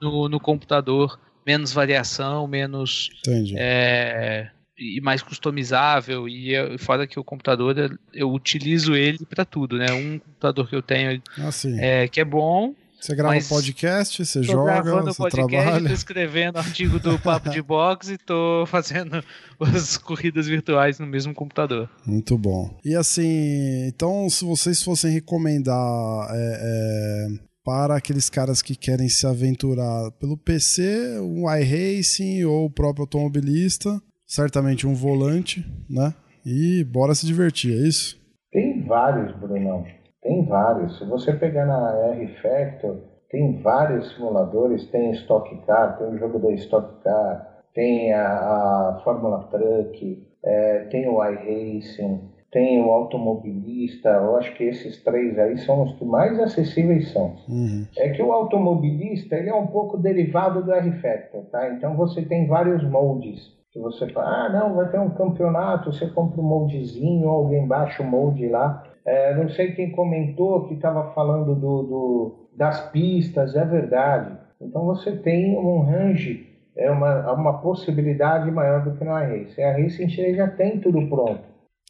[0.00, 3.10] no, no computador, menos variação, menos.
[3.58, 9.92] É, e mais customizável e fora que o computador eu utilizo ele para tudo, né?
[9.92, 12.74] Um computador que eu tenho ah, é, que é bom.
[13.00, 15.88] Você grava um podcast, você joga, você podcast, trabalha.
[15.88, 19.22] Tô escrevendo artigo do Papo de Box e tô fazendo
[19.60, 21.88] as corridas virtuais no mesmo computador.
[22.06, 22.74] Muito bom.
[22.82, 27.28] E assim, então se vocês fossem recomendar é, é,
[27.62, 34.00] para aqueles caras que querem se aventurar pelo PC, um iRacing ou o próprio automobilista,
[34.26, 36.14] certamente um volante, né?
[36.44, 38.20] E bora se divertir, é isso?
[38.52, 39.84] Tem vários, Brunão.
[40.22, 40.98] Tem vários.
[40.98, 42.98] Se você pegar na R Factor,
[43.30, 44.86] tem vários simuladores.
[44.90, 50.78] Tem Stock Car, tem o jogo da Stock Car, tem a, a Fórmula Truck, é,
[50.90, 52.20] tem o iRacing,
[52.52, 54.10] tem o automobilista.
[54.10, 57.36] Eu acho que esses três aí são os que mais acessíveis são.
[57.48, 57.86] Uhum.
[57.96, 61.74] É que o automobilista ele é um pouco derivado do R Factor, tá?
[61.74, 66.06] Então você tem vários moldes que você fala, ah, não, vai ter um campeonato, você
[66.06, 68.84] compra um moldezinho, alguém baixa o molde lá.
[69.04, 74.38] É, não sei quem comentou que estava falando do, do, das pistas, é verdade.
[74.60, 79.62] Então você tem um range, é uma, uma possibilidade maior do que no iRacing.
[79.62, 81.42] A Racing já tem tudo pronto.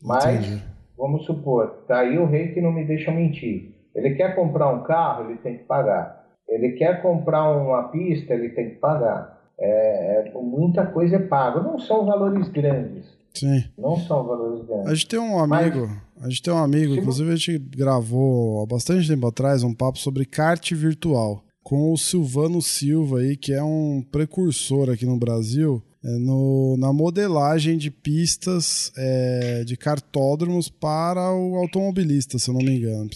[0.02, 0.64] Mas, Entendi.
[0.96, 3.74] vamos supor, tá aí o rei que não me deixa mentir.
[3.94, 6.24] Ele quer comprar um carro, ele tem que pagar.
[6.48, 9.33] Ele quer comprar uma pista, ele tem que pagar.
[9.58, 11.60] É, é, muita coisa é paga.
[11.60, 13.06] Não são valores grandes.
[13.32, 13.64] Sim.
[13.76, 14.86] Não são valores grandes.
[14.86, 18.62] A gente tem um amigo, Mas, a gente tem um amigo, inclusive a gente gravou
[18.62, 23.52] há bastante tempo atrás um papo sobre kart virtual com o Silvano Silva aí, que
[23.52, 25.82] é um precursor aqui no Brasil.
[26.04, 32.60] É no, na modelagem de pistas é, de cartódromos para o automobilista, se eu não
[32.60, 33.08] me engano.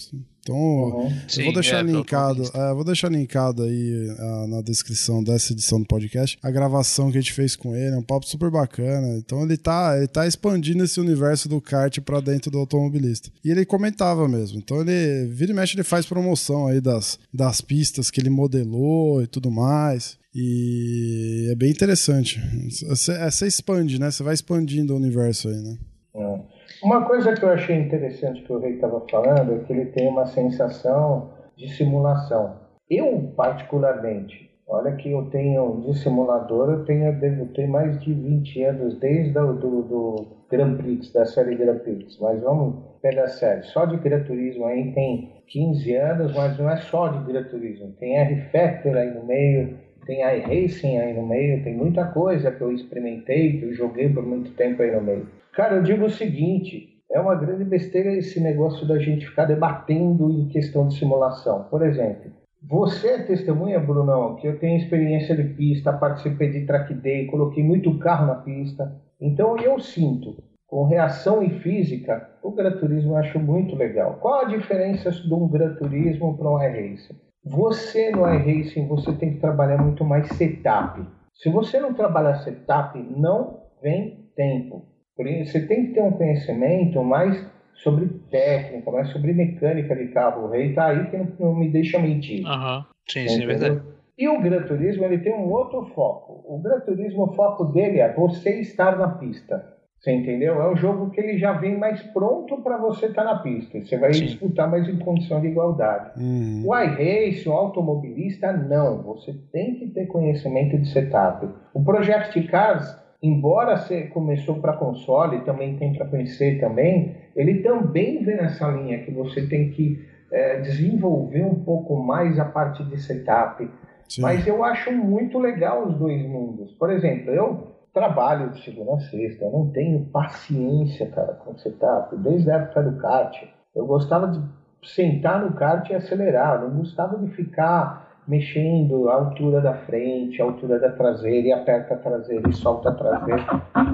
[0.49, 1.13] Então, uhum.
[1.27, 5.53] Sim, eu vou deixar é, linkado, é, vou deixar linkado aí uh, na descrição dessa
[5.53, 8.49] edição do podcast a gravação que a gente fez com ele, é um papo super
[8.49, 9.17] bacana.
[9.17, 13.29] Então ele tá, ele tá expandindo esse universo do kart para dentro do automobilista.
[13.43, 14.57] E ele comentava mesmo.
[14.57, 19.21] Então ele vira e mexe, ele faz promoção aí das, das pistas que ele modelou
[19.21, 20.17] e tudo mais.
[20.33, 22.39] E é bem interessante.
[22.87, 24.11] Você, você expande, né?
[24.11, 25.77] Você vai expandindo o universo aí, né?
[26.15, 26.58] É.
[26.81, 30.07] Uma coisa que eu achei interessante que o Rei estava falando é que ele tem
[30.07, 32.55] uma sensação de simulação.
[32.89, 38.63] Eu, particularmente, olha que eu tenho de simulador, eu tenho, devo ter mais de 20
[38.63, 42.17] anos desde o do, do Grand Prix, da série Grand Prix.
[42.21, 43.63] Mas vamos pegar série.
[43.63, 47.91] Só de Gran Turismo aí tem 15 anos, mas não é só de Gran Turismo.
[47.99, 49.77] Tem R-Factor aí no meio,
[50.09, 54.25] tem iRacing aí no meio, tem muita coisa que eu experimentei, que eu joguei por
[54.25, 55.29] muito tempo aí no meio.
[55.53, 60.31] Cara, eu digo o seguinte: é uma grande besteira esse negócio da gente ficar debatendo
[60.31, 61.65] em questão de simulação.
[61.65, 62.31] Por exemplo,
[62.67, 67.63] você é testemunha, Brunão, que eu tenho experiência de pista, participei de track day, coloquei
[67.63, 68.91] muito carro na pista.
[69.21, 74.17] Então eu sinto, com reação e física, o graturismo eu acho muito legal.
[74.19, 77.28] Qual a diferença de um graturismo para um iRacing?
[77.49, 81.01] Você no iRacing você tem que trabalhar muito mais setup.
[81.33, 84.85] Se você não trabalhar setup, não vem tempo.
[85.17, 90.45] Você tem que ter um conhecimento mais sobre técnica, mais sobre mecânica de carro.
[90.45, 92.45] O rei tá aí que não, não me deixa mentir.
[92.45, 92.83] Uhum.
[93.09, 93.81] Sim, sim, é verdade.
[94.17, 96.43] E o Gran Turismo ele tem um outro foco.
[96.45, 99.78] O Gran Turismo, o foco dele é você estar na pista.
[99.99, 100.61] Você entendeu?
[100.61, 103.83] É um jogo que ele já vem mais pronto para você estar tá na pista.
[103.83, 104.25] Você vai Sim.
[104.25, 106.11] disputar mais em condição de igualdade.
[106.17, 106.63] Uhum.
[106.65, 109.03] O iRace, o automobilista, não.
[109.03, 111.47] Você tem que ter conhecimento de setup.
[111.73, 117.61] O Project Cars embora você começou para console e também tem para PC também, ele
[117.61, 122.83] também vem nessa linha que você tem que é, desenvolver um pouco mais a parte
[122.83, 123.69] de setup.
[124.07, 124.21] Sim.
[124.21, 126.71] Mas eu acho muito legal os dois mundos.
[126.73, 132.15] Por exemplo, eu trabalho de segunda a sexta, eu não tenho paciência, cara, com setup.
[132.17, 133.35] Desde a época do kart,
[133.75, 134.41] eu gostava de
[134.83, 140.39] sentar no kart e acelerar, eu não gostava de ficar mexendo a altura da frente,
[140.39, 143.43] a altura da traseira, e aperta a traseira e solta a traseira.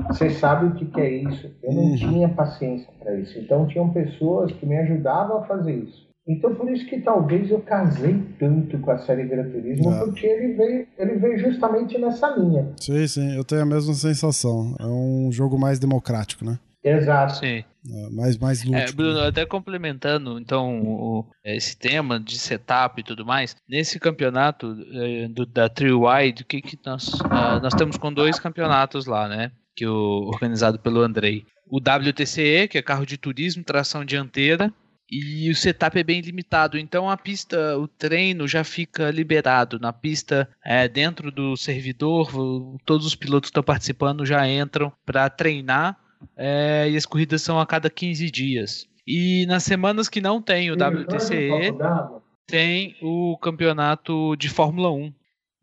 [0.10, 1.56] Você sabe o que, que é isso?
[1.64, 1.96] Eu não uhum.
[1.96, 3.40] tinha paciência para isso.
[3.40, 6.06] Então tinham pessoas que me ajudavam a fazer isso.
[6.28, 10.00] Então por isso que talvez eu casei tanto com a série Gran Turismo, É.
[10.06, 12.72] porque ele veio, ele veio justamente nessa linha.
[12.80, 14.76] Sim, sim, eu tenho a mesma sensação.
[14.80, 16.58] É um jogo mais democrático, né?
[16.84, 17.38] Exato.
[17.38, 17.64] Sim.
[17.88, 18.90] É, mais, mais lúdico.
[18.90, 24.76] É, Bruno, até complementando então o- esse tema de setup e tudo mais, nesse campeonato
[24.92, 29.06] eh, do, da Trio Wide, o que, que nós, ah, nós estamos com dois campeonatos
[29.06, 29.52] lá, né?
[29.76, 31.44] Que o, organizado pelo Andrei.
[31.70, 34.72] O WTCE, que é carro de turismo, tração dianteira,
[35.10, 36.78] e o setup é bem limitado.
[36.78, 42.32] Então a pista, o treino já fica liberado na pista, é, dentro do servidor,
[42.86, 45.98] todos os pilotos que estão participando já entram para treinar
[46.36, 48.88] é, e as corridas são a cada 15 dias.
[49.06, 51.72] E nas semanas que não tem o WTCE,
[52.48, 55.14] tem o campeonato de Fórmula 1.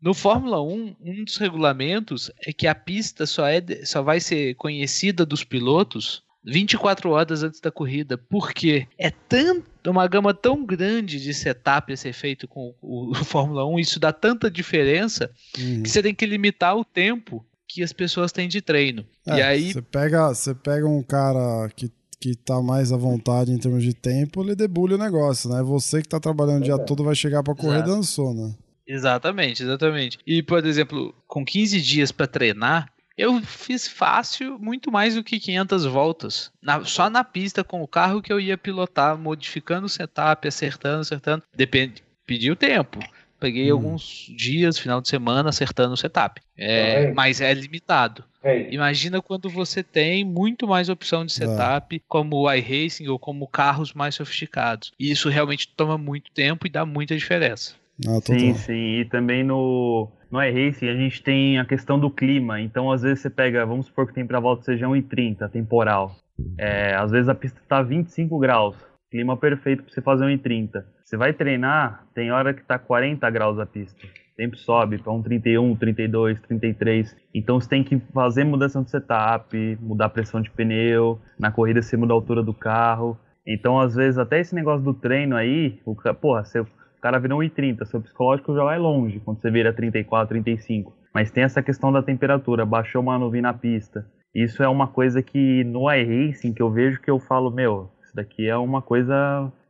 [0.01, 4.55] No Fórmula 1, um dos regulamentos é que a pista só, é, só vai ser
[4.55, 8.17] conhecida dos pilotos 24 horas antes da corrida.
[8.17, 13.15] Porque é tanto, uma gama tão grande de setup a ser feito com o, o
[13.23, 15.83] Fórmula 1, isso dá tanta diferença Uhum.
[15.83, 19.05] que você tem que limitar o tempo que as pessoas têm de treino.
[19.25, 23.51] e É, aí Você pega, você pega um cara que, que tá mais à vontade
[23.51, 25.61] em termos de tempo, ele debulha o negócio, né?
[25.63, 26.85] Você que tá trabalhando o dia Exato.
[26.85, 27.89] todo vai chegar pra correr Exato.
[27.89, 28.55] dando sono.
[28.87, 30.19] Exatamente, exatamente.
[30.27, 35.39] E, por exemplo, com 15 dias para treinar, eu fiz fácil muito mais do que
[35.39, 36.51] 500 voltas.
[36.61, 41.01] Na- só na pista com o carro que eu ia pilotar, modificando o setup, acertando,
[41.01, 41.43] acertando.
[41.55, 42.99] Depende, pediu tempo.
[43.39, 43.75] Peguei Hum.
[43.75, 46.41] alguns dias, final de semana, acertando o setup.
[46.57, 47.15] É, Correto.
[47.15, 48.23] mas é limitado.
[48.41, 53.45] Ei, Imagina quando você tem muito mais opção de setup, como o iRacing ou como
[53.47, 54.91] carros mais sofisticados.
[54.97, 57.75] E isso realmente toma muito tempo e dá muita diferença.
[58.07, 58.19] Ah.
[58.21, 58.99] Sim, sim.
[58.99, 62.59] E também no, no iRacing a gente tem a questão do clima.
[62.59, 66.15] Então, às vezes você pega, vamos supor que tem pra volta seja 1,30, temporal.
[66.57, 68.75] É, às vezes a pista tá 25 graus.
[69.11, 70.83] Clima perfeito pra você fazer 1,30.
[71.03, 74.05] Você vai treinar, tem hora que tá 40 graus a pista.
[74.05, 77.15] O tempo sobe pra um 31, 32, 33.
[77.35, 81.19] Então você tem que fazer mudança de setup, mudar a pressão de pneu.
[81.37, 83.15] Na corrida você muda a altura do carro.
[83.45, 86.65] Então, às vezes, até esse negócio do treino aí, o, porra, você,
[87.03, 90.93] cara virou 1,30, seu psicológico já vai longe quando você vira 34, 35.
[91.13, 94.05] Mas tem essa questão da temperatura, baixou uma nuvem na pista.
[94.33, 98.15] Isso é uma coisa que no iRacing que eu vejo que eu falo, meu, isso
[98.15, 99.13] daqui é uma coisa,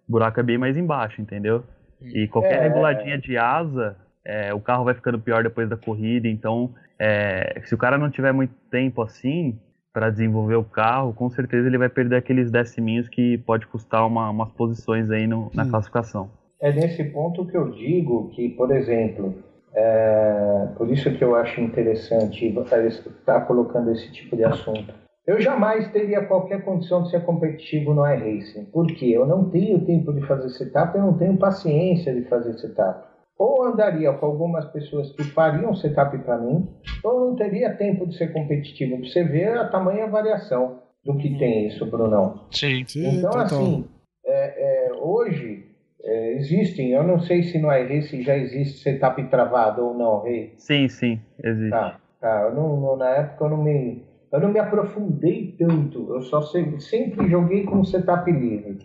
[0.07, 1.63] o buraco é bem mais embaixo, entendeu?
[2.01, 2.67] E qualquer É.
[2.67, 6.27] reguladinha de asa, é, o carro vai ficando pior depois da corrida.
[6.27, 6.69] Então,
[6.99, 9.57] é, se o cara não tiver muito tempo assim
[9.91, 14.29] para desenvolver o carro, com certeza ele vai perder aqueles deciminhos que pode custar uma-
[14.29, 16.29] umas posições aí no- na classificação.
[16.64, 19.36] É nesse ponto que eu digo que, por exemplo,
[19.76, 24.93] é, por isso que eu acho interessante estar colocando esse tipo de assunto.
[25.28, 28.64] Eu jamais teria qualquer condição de ser competitivo no iRacing.
[28.72, 29.07] Por quê?
[29.07, 33.07] Eu não tenho tempo de fazer setup, eu não tenho paciência de fazer setup.
[33.38, 36.66] Ou andaria com algumas pessoas que fariam setup para mim,
[37.03, 38.97] ou não teria tempo de ser competitivo.
[38.99, 42.45] Pra você ver a tamanha variação do que tem isso, Brunão.
[42.51, 42.86] Sim.
[42.88, 43.43] Sim, Então, total.
[43.45, 43.86] assim,
[44.26, 45.62] é, é, hoje
[46.03, 50.53] é, existem, eu não sei se no iRacing já existe setup travado ou não, Rei.
[50.57, 51.69] Sim, sim, existe.
[51.69, 52.41] Tá, tá.
[52.49, 54.03] Eu não, na época eu não me.
[54.31, 58.79] Eu não me aprofundei tanto, eu só sei- sempre joguei com setup livre.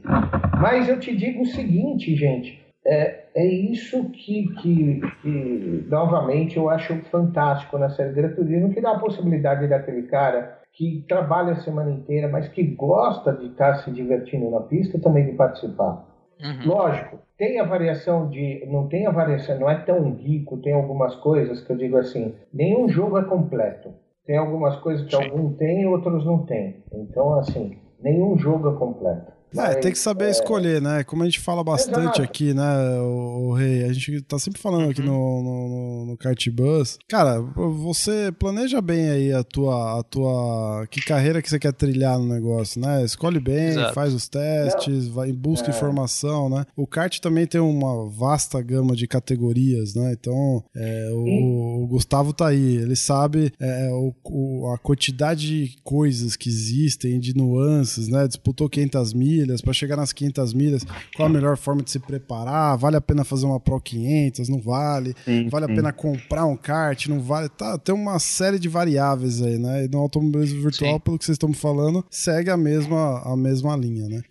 [0.60, 6.68] Mas eu te digo o seguinte, gente, é, é isso que, que, que, novamente, eu
[6.68, 11.56] acho fantástico na série Gran Turismo, que dá a possibilidade daquele cara que trabalha a
[11.56, 16.04] semana inteira, mas que gosta de estar se divertindo na pista, também de participar.
[16.42, 16.66] Uhum.
[16.66, 18.64] Lógico, tem a variação de.
[18.66, 22.34] Não tem a variação, não é tão rico, tem algumas coisas que eu digo assim,
[22.52, 23.92] nenhum jogo é completo.
[24.24, 25.24] Tem algumas coisas que Sim.
[25.24, 26.84] alguns têm e outros não têm.
[26.92, 29.32] Então, assim, nenhum jogo é completo.
[29.52, 31.04] É, Mas, tem que saber é, escolher, né?
[31.04, 32.22] Como a gente fala bastante Exato.
[32.22, 32.62] aqui, né,
[33.00, 33.84] o, Rei?
[33.84, 36.98] A gente tá sempre falando aqui no, no, no, no Kart Bus.
[37.08, 40.86] Cara, você planeja bem aí a tua, a tua.
[40.90, 43.04] Que carreira que você quer trilhar no negócio, né?
[43.04, 43.94] Escolhe bem, Exato.
[43.94, 45.70] faz os testes, vai, busca É.
[45.70, 46.64] informação, né?
[46.76, 50.12] O kart também tem uma vasta gama de categorias, né?
[50.18, 55.76] Então, é, o, o Gustavo tá aí, ele sabe é, o, o- a quantidade de
[55.82, 58.26] coisas que existem, de nuances, né?
[58.26, 60.84] Disputou 500 milhas, para chegar nas 500 milhas,
[61.16, 62.76] qual a melhor forma de se preparar?
[62.76, 64.48] Vale a pena fazer uma Pro 500?
[64.48, 65.14] Não vale?
[65.24, 65.74] Sim, Vale a sim.
[65.76, 67.06] pena comprar um kart?
[67.08, 67.48] Não vale?
[67.48, 69.84] Tá, tem uma série de variáveis aí, né?
[69.84, 71.00] E no automobilismo virtual, Sim.
[71.00, 74.22] pelo que vocês estão falando, segue a mesma, a mesma linha, né?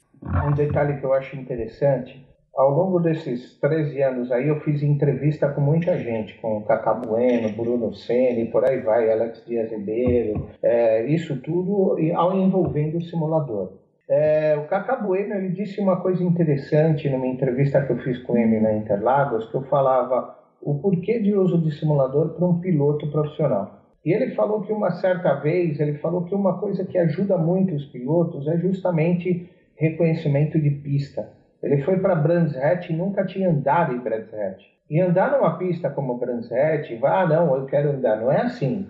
[0.47, 5.47] Um detalhe que eu acho interessante, ao longo desses 13 anos aí, eu fiz entrevista
[5.49, 11.05] com muita gente, com Cacá Bueno, Bruno Senna, por aí vai, Alex Dias Ribeiro, é,
[11.07, 13.73] isso tudo e- ao envolvendo o simulador.
[14.09, 18.37] É, o Cacá Bueno ele disse uma coisa interessante numa entrevista que eu fiz com
[18.37, 23.09] ele na Interlagos, que eu falava o porquê de uso de simulador para um piloto
[23.11, 23.81] profissional.
[24.05, 27.75] E ele falou que uma certa vez, ele falou que uma coisa que ajuda muito
[27.75, 31.29] os pilotos é justamente reconhecimento de pista.
[31.61, 34.63] Ele foi para Brands Hatch e nunca tinha andado em Brands Hatch.
[34.89, 38.87] E andar numa pista como Brands Hatch, ah não, eu quero andar, não é assim.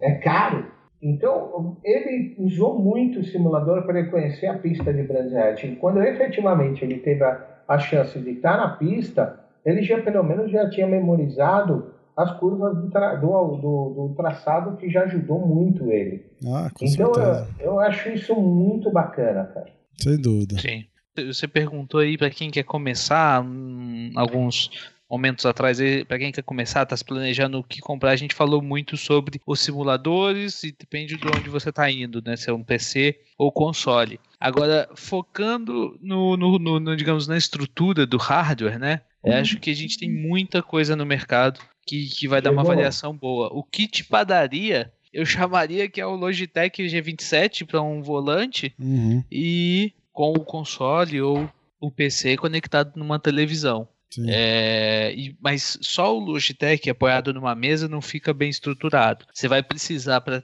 [0.00, 0.66] É caro.
[1.02, 5.64] Então, ele usou muito o simulador para reconhecer a pista de Brands Hatch.
[5.64, 10.22] E quando efetivamente ele teve a, a chance de estar na pista, ele já pelo
[10.22, 15.44] menos já tinha memorizado as curvas do, tra do, do, do traçado que já ajudou
[15.44, 16.24] muito ele.
[16.46, 17.48] Ah, com então certeza.
[17.58, 19.72] eu, eu acho isso muito bacana, cara.
[20.00, 20.58] Sem dúvida.
[20.58, 20.84] Sim.
[21.26, 26.84] Você perguntou aí para quem quer começar, hum, alguns momentos atrás, para quem quer começar,
[26.84, 31.18] está se planejando o que comprar, a gente falou muito sobre os simuladores e depende
[31.18, 32.34] de onde você está indo, né?
[32.34, 34.18] Se é um PC ou console.
[34.40, 39.02] Agora, focando no, no, no, no digamos, na estrutura do hardware, né?
[39.22, 42.62] Eu acho que a gente tem muita coisa no mercado que, que vai dar uma
[42.62, 42.74] Chegou.
[42.74, 43.50] variação boa.
[43.52, 49.92] O kit padaria, eu chamaria que é o Logitech G27 para um volante Uhum, e
[50.10, 51.48] com o console ou
[51.78, 53.86] o PC conectado numa televisão.
[54.28, 59.24] É, e- mas só o Logitech apoiado numa mesa não fica bem estruturado.
[59.32, 60.42] Você vai precisar para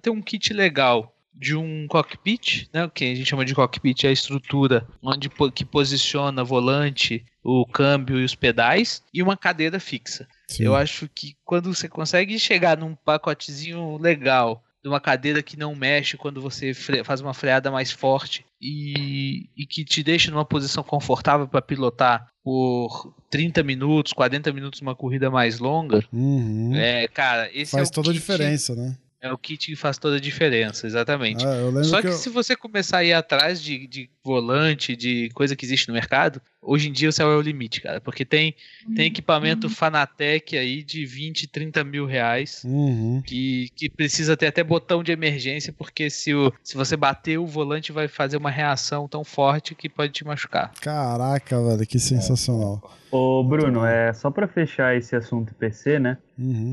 [0.00, 4.04] ter um kit legal de um cockpit, né, o que a gente chama de cockpit
[4.04, 9.80] é a estrutura onde que posiciona volante, o câmbio e os pedais e uma cadeira
[9.80, 10.28] fixa.
[10.46, 10.64] sim.
[10.64, 15.74] Eu acho que quando você consegue chegar num pacotezinho legal, de uma cadeira que não
[15.74, 16.74] mexe quando você
[17.04, 22.26] faz uma freada mais forte e, e que te deixa numa posição confortável para pilotar
[22.42, 26.74] por 30 minutos, 40 minutos uma corrida mais longa, Uhum.
[26.74, 28.96] é, cara, esse Faz é o toda a diferença, né?
[29.22, 31.46] É o kit que faz toda a diferença, exatamente.
[31.46, 34.10] Ah, eu lembro Só que, que, eu- se você começar a ir atrás de, de
[34.24, 37.80] volante, de coisa que existe no mercado, hoje em dia o céu é o limite,
[37.80, 38.00] cara.
[38.00, 38.54] Porque tem,
[38.96, 42.62] tem equipamento Fanatec aí de 20, 30 mil reais.
[42.64, 43.22] Uhum.
[43.24, 47.46] Que, que precisa ter até botão de emergência, porque se, o, se você bater, o
[47.46, 50.72] volante vai fazer uma reação tão forte que pode te machucar.
[50.80, 52.82] Caraca, velho, que sensacional.
[53.08, 56.18] Ô, Bruno, é só pra fechar esse assunto PC, né?
[56.36, 56.72] Uhum.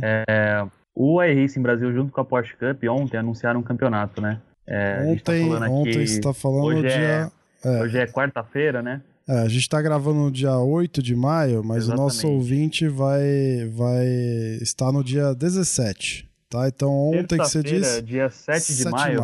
[1.01, 4.41] O iRacing Brasil, junto com a Porsche Cup, ontem anunciaram um campeonato, né?
[4.67, 7.31] É, a gente tá ontem, ontem você tá falando hoje no é- dia.
[7.63, 9.01] É, Hoje é quarta-feira, né?
[9.27, 12.37] é, a gente tá gravando no dia 8 de maio, mas o nosso Exatamente.
[12.37, 14.05] ouvinte vai, vai
[14.61, 16.29] estar no dia 17.
[16.49, 16.67] Tá?
[16.67, 18.01] Então ontem que você disse.
[18.01, 19.21] dia 7 de 7 maio,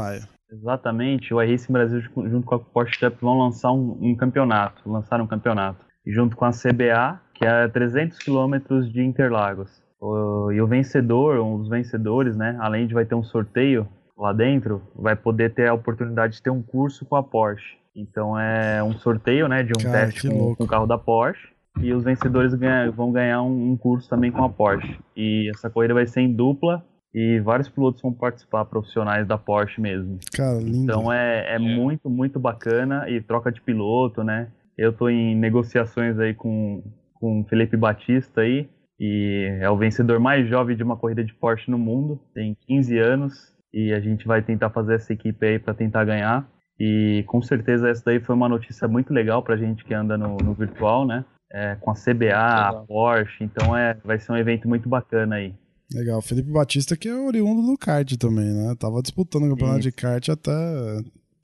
[0.51, 4.89] Exatamente, o iRacing Brasil ju- junto com a Porsche Cup vão lançar um, um campeonato,
[4.89, 9.69] lançaram um campeonato, junto com a CBA, que é 300 quilômetros de Interlagos.
[10.05, 13.87] O- e o vencedor, um dos vencedores, né, além de vai ter um sorteio
[14.17, 17.75] lá dentro, vai poder ter a oportunidade de ter um curso com a Porsche.
[17.95, 21.49] Então é um sorteio, né, de um Cara, teste com, com o carro da Porsche.
[21.81, 24.97] E os vencedores ganha- vão ganhar um, um curso também com a Porsche.
[25.15, 26.81] E essa corrida vai ser em dupla
[27.13, 30.17] e vários pilotos vão participar, profissionais da Porsche mesmo.
[30.33, 30.77] Cara, lindo.
[30.83, 34.47] Então é, é muito, muito bacana e troca de piloto, né?
[34.77, 36.81] Eu tô em negociações aí com,
[37.13, 38.69] com o Felipe Batista aí,
[38.99, 42.97] e é o vencedor mais jovem de uma corrida de Porsche no mundo, tem 15
[42.97, 46.49] anos, e a gente vai tentar fazer essa equipe aí para tentar ganhar.
[46.79, 50.37] E com certeza essa daí foi uma notícia muito legal pra gente que anda no,
[50.37, 51.23] no virtual, né?
[51.51, 52.73] É, com a CBA, a.
[52.87, 55.53] Porsche, então é, vai ser um evento muito bacana aí.
[55.93, 56.21] Legal.
[56.21, 58.75] Felipe Batista, que é oriundo do kart também, né?
[58.77, 60.51] Tava disputando o campeonato de kart até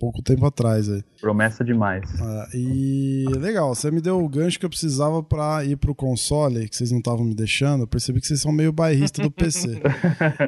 [0.02, 1.04] pouco tempo atrás aí.
[1.22, 2.10] Promessa demais.
[2.20, 6.68] Ah, e legal, você me deu o gancho que eu precisava pra ir pro console,
[6.68, 7.84] que vocês não estavam me deixando.
[7.84, 9.80] Eu percebi que vocês são meio bairrista do PC.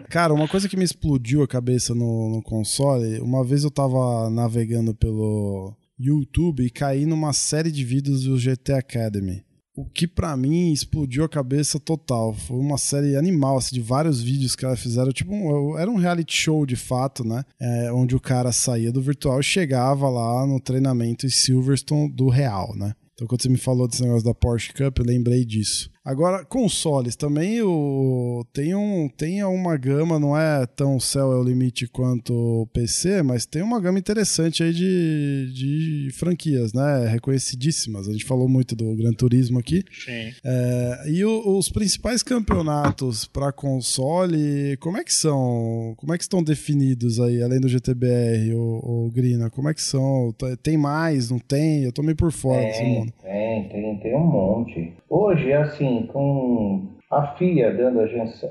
[0.09, 4.27] Cara, uma coisa que me explodiu a cabeça no, no console, uma vez eu tava
[4.31, 9.43] navegando pelo YouTube e caí numa série de vídeos do GT Academy.
[9.75, 12.33] O que pra mim explodiu a cabeça total.
[12.33, 15.11] Foi uma série animal, assim, de vários vídeos que ela fizeram.
[15.11, 17.43] Tipo, um- era um reality show de fato, né?
[17.59, 22.29] É, onde o cara saía do virtual e chegava lá no treinamento em Silverstone do
[22.29, 22.93] real, né?
[23.13, 25.89] Então, quando você me falou desse negócio da Porsche Cup, eu lembrei disso.
[26.05, 28.45] Agora, consoles, também o...
[28.51, 33.23] tem, um, tem uma gama, não é tão céu é o limite quanto o PC,
[33.23, 37.07] mas tem uma gama interessante aí de, de franquias, né?
[37.07, 38.09] Reconhecidíssimas.
[38.09, 39.83] A gente falou muito do Gran Turismo aqui.
[40.03, 40.33] Sim.
[40.43, 45.93] É, e o- os principais campeonatos para console, como é que são?
[45.97, 49.49] Como é que estão definidos aí, além do GTBR, o, Grina?
[49.49, 50.35] Como é que são?
[50.61, 51.83] Tem mais, não tem?
[51.83, 53.13] Eu tô meio por fora desse Tem, mundo.
[53.21, 54.91] tem, tem, tem um monte.
[55.09, 58.03] Hoje, assim, com a FIA dando a,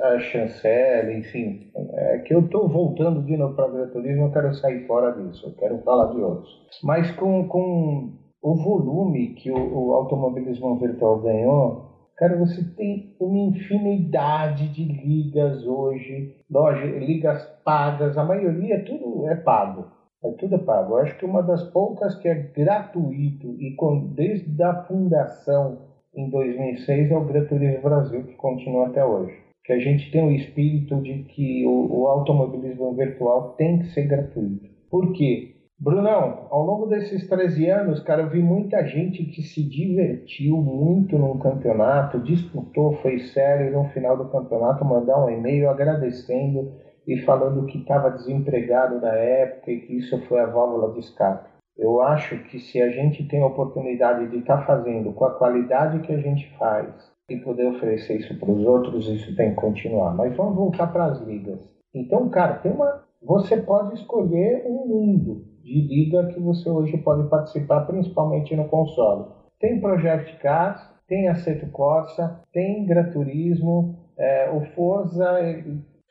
[0.07, 4.55] a chancela, enfim, é que eu estou voltando de novo para o agroturismo, eu quero
[4.55, 6.51] sair fora disso, eu quero falar de outros.
[6.85, 13.39] Mas com, com o volume que o, o automobilismo virtual ganhou, cara, você tem uma
[13.39, 19.87] infinidade de ligas hoje, loja, ligas pagas, a maioria tudo é pago.
[20.25, 20.93] É tudo é pago.
[20.93, 26.29] Eu acho que uma das poucas que é gratuito e com, desde a fundação em
[26.29, 29.35] 2006 é o Gran Turismo Brasil, que continua até hoje.
[29.65, 34.07] Que a gente tem o espírito de que o, o automobilismo virtual tem que ser
[34.07, 34.69] gratuito.
[34.91, 35.55] Por quê?
[35.79, 41.19] Brunão, ao longo desses 13 anos, cara, eu vi muita gente que se divertiu muito
[41.19, 46.73] no campeonato, disputou, foi sério, no final do campeonato mandar um e-mail agradecendo
[47.07, 51.52] e falando que estava desempregado na época e que isso foi a válvula de escape.
[51.83, 55.35] Eu acho que se a gente tem a oportunidade de estar tá fazendo com a
[55.35, 56.95] qualidade que a gente faz
[57.29, 60.15] e poder oferecer isso para os outros, isso tem que continuar.
[60.15, 61.59] Mas vamos voltar para as ligas.
[61.93, 63.03] Então, cara, tem uma.
[63.21, 69.27] Você pode escolher um mundo de liga que você hoje pode participar, principalmente no console.
[69.59, 75.37] Tem Project Cars, tem Aceto Corsa, tem Gran Turismo, é, o Forza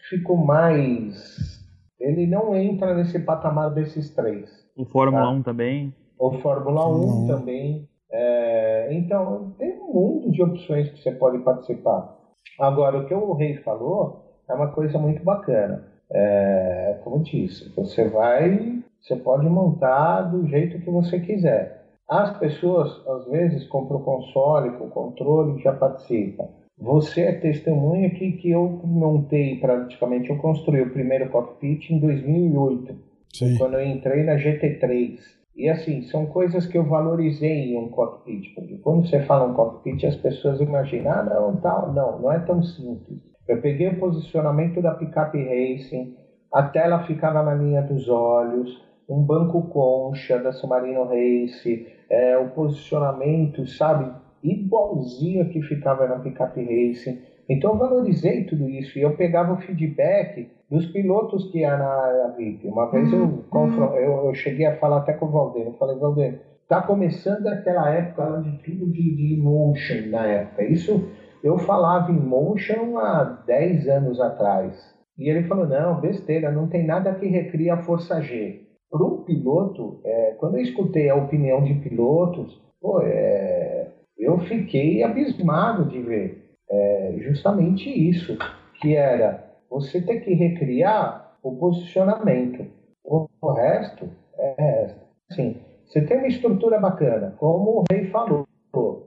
[0.10, 1.62] ficou mais.
[1.98, 4.61] Ele não entra nesse patamar desses três.
[4.76, 5.30] O Fórmula tá?
[5.30, 5.94] 1 também.
[6.18, 7.28] O Fórmula 1 uhum.
[7.28, 7.88] também.
[8.12, 12.18] É, então, tem um mundo de opções que você pode participar.
[12.60, 15.84] Agora, o que o Rei falou é uma coisa muito bacana.
[16.12, 21.82] É, como disse, você vai, você pode montar do jeito que você quiser.
[22.08, 26.50] As pessoas, às vezes, compram o console, com o controle e já participam.
[26.78, 33.11] Você é testemunha que, que eu montei praticamente, eu construí o primeiro cockpit em 2008
[33.34, 33.58] Sim.
[33.58, 35.20] quando eu entrei na GT3.
[35.56, 39.54] E assim, são coisas que eu valorizei em um cockpit, porque quando você fala um
[39.54, 43.20] cockpit, as pessoas imaginam, ah, não, tal, não, não é tão simples.
[43.48, 46.16] Eu peguei o posicionamento da picape racing,
[46.54, 52.50] a tela ficava na linha dos olhos, um banco concha da Submarino Race, é, o
[52.50, 54.12] posicionamento, sabe,
[54.44, 57.22] igualzinho que ficava na picape racing.
[57.50, 62.34] Então eu valorizei tudo isso e eu pegava o feedback dos pilotos que ia na
[62.38, 62.68] VIP.
[62.68, 63.96] Uma vez eu, uhum.
[63.96, 65.66] eu, eu, cheguei a falar até com o Valdir.
[65.66, 66.40] Eu falei, Valdir,
[66.70, 70.64] tá começando aquela época de tudo de, de motion na época.
[70.64, 71.10] Isso
[71.44, 74.74] eu falava em motion há 10 anos atrás.
[75.18, 78.62] E ele falou, não, besteira, não tem nada que recria a força G.
[78.90, 83.88] Para um piloto, é, quando eu escutei a opinião de pilotos, pô, é,
[84.18, 88.38] eu fiquei abismado de ver é, justamente isso,
[88.80, 92.66] que era você ter que recriar o posicionamento.
[93.04, 94.96] O, o resto é
[95.30, 98.48] assim, você tem uma estrutura bacana, como o rei falou.
[98.72, 99.04] Pô,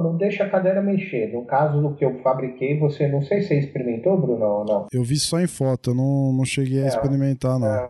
[0.00, 1.32] não deixa a cadeira mexer.
[1.32, 4.86] No caso do que eu fabriquei, você não sei se você experimentou, Bruno, ou não.
[4.92, 7.66] Eu vi só em foto, eu não, não cheguei a é, experimentar, não.
[7.66, 7.88] É,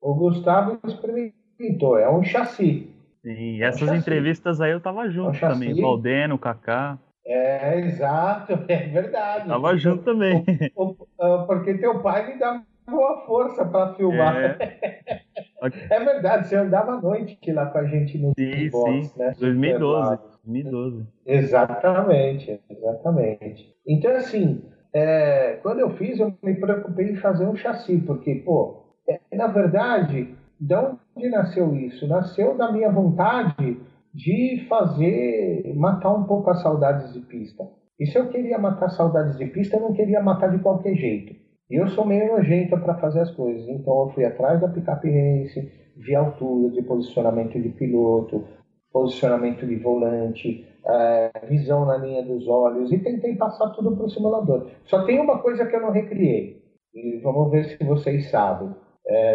[0.00, 2.90] o Gustavo experimentou, é um chassi.
[3.24, 6.98] E essas é um entrevistas aí eu tava junto é um também, Valdeno, Kaká.
[7.26, 9.48] É, exato, é verdade.
[9.48, 10.44] Tava junto também.
[10.74, 14.36] O, o, ah, porque teu pai me dava boa força para filmar.
[14.36, 15.22] É.
[15.90, 16.04] é.
[16.04, 19.18] verdade, você andava à noite lá com a gente no sim, box, sim.
[19.18, 19.34] né?
[19.38, 20.18] 2012.
[20.44, 21.06] 2012.
[21.26, 23.74] Exatamente, exatamente.
[23.86, 24.62] Então, assim,
[24.92, 29.46] é, quando eu fiz, eu me preocupei em fazer um chassi, porque, pô, é, na
[29.46, 32.06] verdade, de onde nasceu isso?
[32.08, 33.80] Nasceu da minha vontade
[34.14, 37.68] de fazer matar um pouco as saudades de pista.
[37.98, 41.34] E se eu queria matar saudades de pista, eu não queria matar de qualquer jeito.
[41.70, 43.68] E eu sou meio nojento para fazer as coisas.
[43.68, 48.44] Então eu fui atrás da picape race, vi altura de posicionamento de piloto,
[48.92, 54.10] posicionamento de volante, é, visão na linha dos olhos e tentei passar tudo para o
[54.10, 54.68] simulador.
[54.86, 56.60] Só tem uma coisa que eu não recriei.
[56.92, 58.74] E vamos ver se vocês sabem.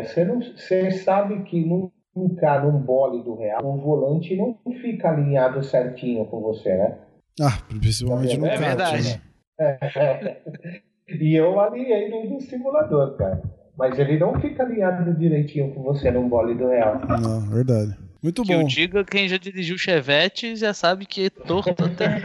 [0.04, 5.64] Você, não, você sabe que num ficar num bólido real, o volante não fica alinhado
[5.64, 6.98] certinho com você, né?
[7.42, 9.22] Ah, principalmente no é verdade.
[9.60, 9.60] Né?
[11.08, 13.40] E eu alinhei no, no simulador, cara.
[13.78, 17.00] Mas ele não fica alinhado direitinho com você num bólido real.
[17.22, 17.96] Não, verdade.
[18.24, 18.62] Muito que bom.
[18.62, 22.08] eu diga, quem já dirigiu Chevette já sabe que é torto até.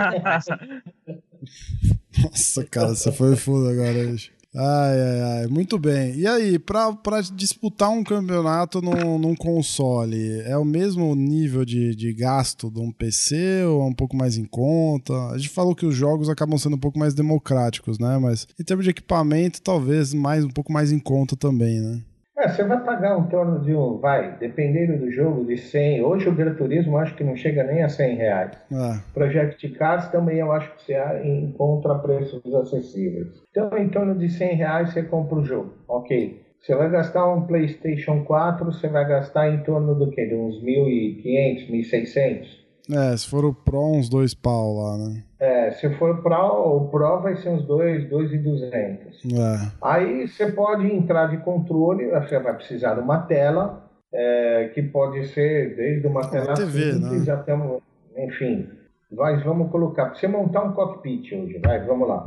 [2.23, 3.93] Nossa, cara, você foi fundo agora.
[3.93, 4.33] Gente.
[4.55, 5.47] Ai, ai, ai.
[5.47, 6.17] Muito bem.
[6.17, 6.91] E aí, pra,
[7.33, 12.91] disputar um campeonato num, num console, é o mesmo nível de, de gasto de um
[12.91, 15.15] PC ou é um pouco mais em conta?
[15.29, 18.19] A gente falou que os jogos acabam sendo um pouco mais democráticos, né?
[18.19, 22.03] Mas em termos de equipamento, talvez mais um pouco mais em conta também, né?
[22.41, 26.03] É, você vai pagar um torno de um, vai, dependendo do jogo, de 100.
[26.03, 28.53] Hoje o Gran Turismo acho que não chega nem a 100 reais.
[28.73, 28.99] É.
[29.13, 33.29] Project Cars também eu acho que você encontra preços acessíveis.
[33.51, 36.41] Então, em torno de 100 reais você compra o jogo, ok.
[36.59, 40.25] Você vai gastar um PlayStation 4, você vai gastar em torno do quê?
[40.25, 42.60] De uns 1.500, 1.600?
[42.91, 45.23] É, se for o Pro, uns dois pau lá, né?
[45.39, 49.21] É, se for o Pro, o Pro vai ser uns dois, dois e duzentos.
[49.25, 49.73] É.
[49.83, 55.27] Aí você pode entrar de controle, você vai precisar de uma tela, é, que pode
[55.29, 57.33] ser desde uma tela TV, simples né?
[57.33, 57.81] até, um-
[58.17, 58.69] enfim.
[59.13, 62.25] Mas vamos colocar, para você montar um cockpit hoje, vai, vamos lá.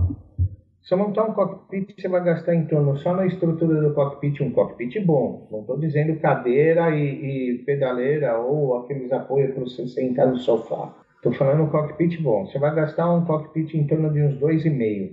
[0.83, 4.41] Se você montar um cockpit, você vai gastar em torno só na estrutura do cockpit,
[4.43, 5.47] um cockpit bom.
[5.49, 10.93] Não estou dizendo cadeira e, e pedaleira ou aqueles apoios para você sentar no sofá.
[11.15, 12.45] Estou falando um cockpit bom.
[12.45, 15.11] Você vai gastar um cockpit em torno de uns 2,5.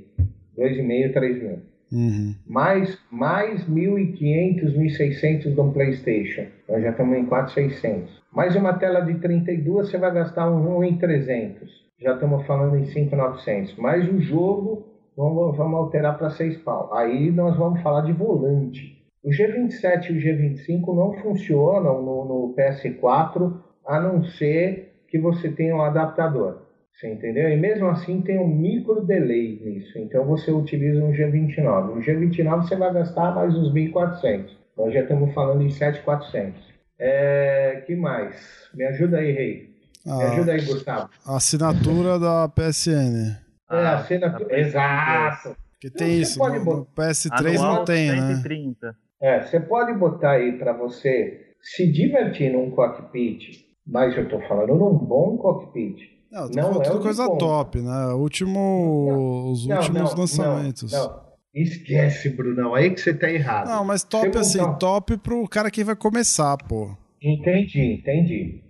[0.59, 1.59] 2,5, 3 mil.
[1.93, 2.35] Uhum.
[2.49, 6.47] Mais, mais 1.500, 1.600 de um PlayStation.
[6.69, 8.09] Nós já estamos em 4.600.
[8.33, 11.69] Mais uma tela de 32, você vai gastar um 1.300.
[12.01, 13.77] Já estamos falando em 5.900.
[13.79, 16.93] Mais o jogo, vamos, vamos alterar para 6 pau.
[16.95, 18.99] Aí nós vamos falar de volante.
[19.23, 23.53] O G27 e o G25 não funcionam no, no PS4,
[23.87, 26.63] a não ser que você tenha um adaptador.
[26.95, 27.49] Você entendeu?
[27.49, 29.99] E mesmo assim tem um micro delay nisso.
[29.99, 31.91] Então você utiliza um G29.
[31.91, 34.51] O G29 você vai gastar mais uns 1.400.
[34.77, 36.53] Nós já estamos falando em 7.400.
[36.99, 38.37] É, que mais?
[38.75, 39.71] Me ajuda aí, Rei.
[40.05, 41.11] Me Ah, ajuda aí, Gustavo.
[41.27, 43.37] a assinatura da PSN.
[43.71, 44.31] É, a Ah, cena...
[44.31, 45.57] tá Exato.
[45.73, 48.35] Porque tem Você isso, pode no, botar- no PS3 Anual, não tem, né?
[48.35, 48.97] 130.
[49.23, 54.75] É, você pode botar aí para você se divertir num cockpit, mas eu estou falando
[54.75, 55.99] num bom cockpit.
[56.31, 57.39] Não, tô Não falando é tudo o coisa bom.
[57.39, 58.07] top, né?
[58.13, 60.93] O Último, os Não, últimos não, lançamentos.
[60.93, 61.31] Não, não.
[61.55, 62.75] Esquece, Brunão.
[62.75, 63.67] Aí que você tá errado.
[63.69, 66.97] Não, mas top Você assim, montar- top pro cara que vai começar, pô.
[67.21, 68.63] Entendi, entendi.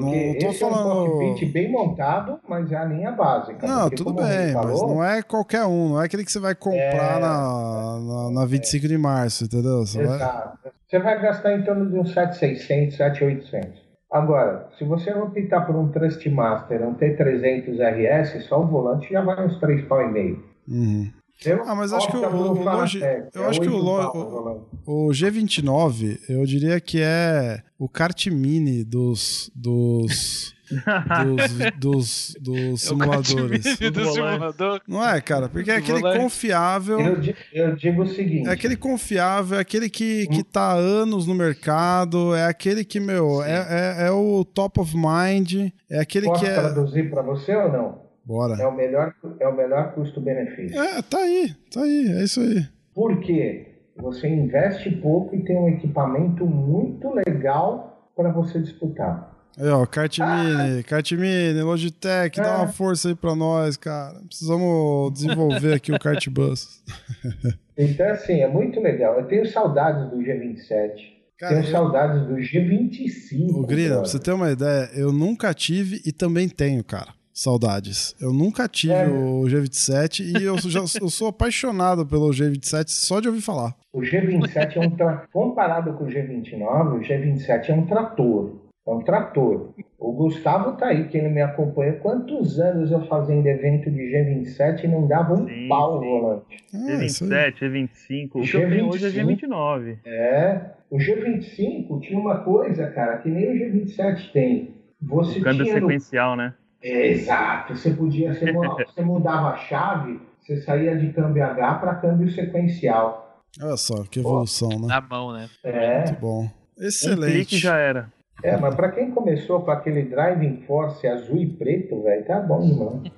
[0.00, 3.66] Porque Não tô esse é falando- um cockpit bem montado, mas é a linha básica.
[3.66, 6.38] Não, Porque tudo bem, mas falou, não é qualquer um, não é aquele que você
[6.40, 7.20] vai comprar É.
[7.20, 9.86] na, na, na 25 de março, entendeu?
[9.86, 10.16] Você vai...
[10.16, 10.58] Exato.
[10.86, 13.82] Você vai gastar em torno de uns 7,600, 7,800.
[14.12, 19.44] Agora, se você optar por um Trustmaster, um T300 RS, só o volante já vai
[19.44, 20.44] uns 3 pau e meio.
[20.68, 21.10] Uhum.
[21.38, 23.74] Você Ah, mas acho que o- um o Logi- Fanatec, eu é acho que o
[23.74, 25.08] 8 Lo- o-.
[25.08, 30.54] O G29, eu diria que é o kart mini dos dos
[31.18, 33.62] dos, dos, dos É o simuladores.
[33.78, 34.80] do simulador.
[34.88, 35.48] Não é, cara?
[35.48, 36.98] Porque é aquele confiável.
[37.00, 37.22] Eu,
[37.52, 41.34] eu digo o seguinte: É aquele confiável, é aquele que, que tá há anos no
[41.34, 46.40] mercado, é aquele que, meu, é, é, é o top of mind, é aquele posso
[46.42, 46.54] que é.
[46.54, 48.04] traduzir para você ou não?
[48.24, 48.68] É Bora.
[48.68, 50.80] o melhor, é o melhor custo-benefício.
[50.80, 52.66] É, tá aí, tá aí, é isso aí.
[52.94, 53.68] Por quê?
[53.98, 59.32] Você investe pouco e tem um equipamento muito legal para você disputar.
[59.56, 62.56] Aí, ó, kart mini, kart mini, Logitech, dá É.
[62.56, 64.18] uma força aí pra nós, cara.
[64.26, 66.82] Precisamos desenvolver aqui o kart bus.
[67.76, 69.18] Então, assim, é muito legal.
[69.18, 70.92] Eu tenho saudades do G27.
[71.36, 73.52] Cara, tenho eu- saudades do G25.
[73.52, 77.08] Ô, Grina, pra você ter uma ideia, eu nunca tive e também tenho, cara.
[77.34, 78.14] Saudades.
[78.20, 79.08] Eu nunca tive É.
[79.08, 83.74] o G27 e eu, já, eu sou apaixonado pelo G27 só de ouvir falar.
[83.92, 85.26] O G27 é um tra...
[85.32, 88.62] comparado com o G29, o G27 é um trator.
[88.86, 89.70] É um trator.
[89.98, 91.94] O Gustavo tá aí, que ele me acompanha.
[91.94, 96.08] Quantos anos eu fazendo evento de G27 e não dava um Sim, pau no sim.
[96.08, 96.56] volante?
[96.74, 97.30] É, isso aí.
[97.30, 98.28] G27, G25.
[98.34, 99.98] O que eu tenho hoje é G29.
[100.06, 100.60] É.
[100.90, 104.74] O G25 tinha uma coisa, cara, que nem o G27 tem.
[105.00, 106.52] Você O câmbio tinha no sequencial, né?
[106.84, 107.74] É, exato.
[107.74, 113.42] Você podia, você, você mudava a chave, você saía de câmbio H para câmbio sequencial.
[113.60, 114.88] Olha só, que evolução, né?
[114.88, 115.48] Na mão, né?
[115.62, 116.50] É, Muito bom.
[116.78, 117.32] Um Excelente.
[117.32, 118.12] clique já era.
[118.42, 122.60] é mas para quem começou com aquele Driving Force azul e preto, velho, tá bom
[122.60, 123.12] demais.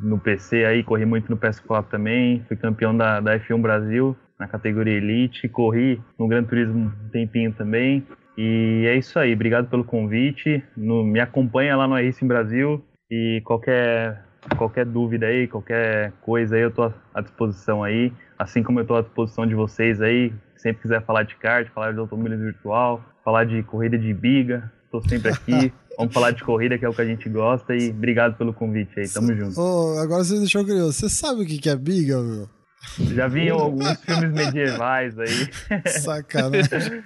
[0.02, 4.48] no PC aí, corri muito no PS4 também, fui campeão da, da F1 Brasil na
[4.48, 8.06] categoria Elite, corri no Gran Turismo um tempinho também.
[8.38, 10.64] E é isso aí, obrigado pelo convite.
[10.74, 14.24] No, me acompanha lá no Racing Brasil, e qualquer,
[14.56, 18.12] qualquer dúvida aí, qualquer coisa aí, eu tô à disposição aí.
[18.38, 21.92] Assim como eu tô à disposição de vocês aí, sempre quiser falar de kart, falar
[21.92, 25.72] de automobilismo virtual, falar de corrida de biga, tô sempre aqui.
[25.96, 28.98] Vamos falar de corrida, que é o que a gente gosta, e obrigado pelo convite
[28.98, 29.60] aí, tamo junto.
[29.60, 32.48] Oh, agora você deixou curioso, você sabe o que é biga, meu?
[33.14, 35.50] Já vi alguns filmes medievais aí.
[36.00, 37.04] Sacanagem.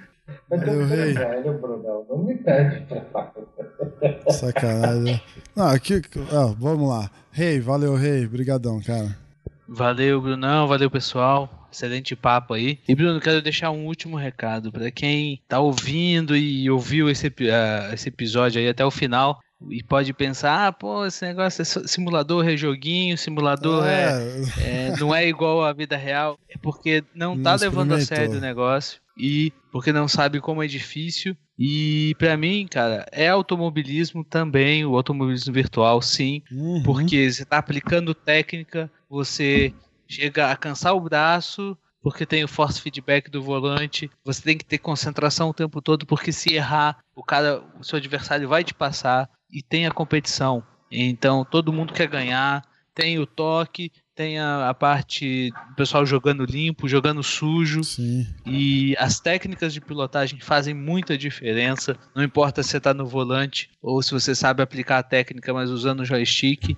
[0.48, 1.12] Valeu, rei.
[1.12, 5.20] Velho, Brunão, não me pede pra Sacanagem.
[5.56, 7.10] Não, aqui, ah, vamos lá.
[7.32, 8.26] Rei, valeu, rei.
[8.26, 9.23] Brigadão, cara.
[9.68, 10.66] Valeu, Brunão.
[10.66, 11.68] Valeu, pessoal.
[11.72, 12.78] Excelente papo aí.
[12.86, 17.92] E, Bruno, quero deixar um último recado para quem tá ouvindo e ouviu esse, uh,
[17.92, 19.40] esse episódio aí até o final
[19.70, 24.10] e pode pensar, ah, pô, esse negócio é simulador, é joguinho, simulador é.
[24.58, 28.36] É, é não é igual à vida real, é porque não tá levando a sério
[28.36, 31.36] o negócio e porque não sabe como é difícil.
[31.58, 36.82] E para mim, cara, é automobilismo também, o automobilismo virtual, sim, uhum.
[36.82, 39.72] porque você tá aplicando técnica, você
[40.08, 44.64] chega a cansar o braço, porque tem o force feedback do volante, você tem que
[44.64, 48.74] ter concentração o tempo todo, porque se errar, o cara, o seu adversário vai te
[48.74, 50.62] passar e tem a competição.
[50.90, 52.62] Então todo mundo quer ganhar,
[52.94, 57.82] tem o toque, tem a, a, parte do pessoal jogando limpo, jogando sujo.
[57.82, 58.26] Sim.
[58.46, 61.96] E as técnicas de pilotagem fazem muita diferença.
[62.14, 65.70] Não importa se você está no volante ou se você sabe aplicar a técnica, mas
[65.70, 66.76] usando o joystick.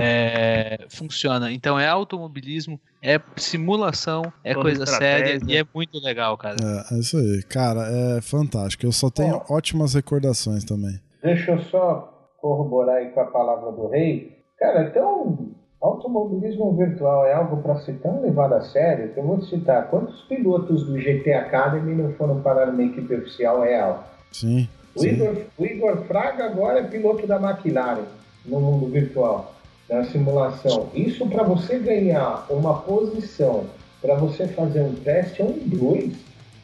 [0.00, 1.52] É, funciona.
[1.52, 6.56] Então é automobilismo, é simulação, é Toda coisa séria e é muito legal, cara.
[6.60, 7.42] É, é isso aí.
[7.44, 8.84] Cara, é fantástico.
[8.84, 11.00] Eu só tenho Bom, ótimas recordações também.
[11.22, 14.36] Deixa eu só corroborar aí com a palavra do rei.
[14.58, 19.42] Cara, então Automobilismo virtual é algo para ser tão levado a sério que eu vou
[19.42, 24.08] citar quantos pilotos do GT Academy não foram parar numa equipe oficial real.
[24.32, 24.68] Sim.
[24.94, 25.08] O, sim.
[25.08, 28.04] Igor, o Igor Fraga agora é piloto da McLaren
[28.46, 29.54] no mundo virtual,
[29.88, 30.88] na simulação.
[30.94, 33.66] Isso para você ganhar uma posição,
[34.00, 36.14] para você fazer um teste, é um dois.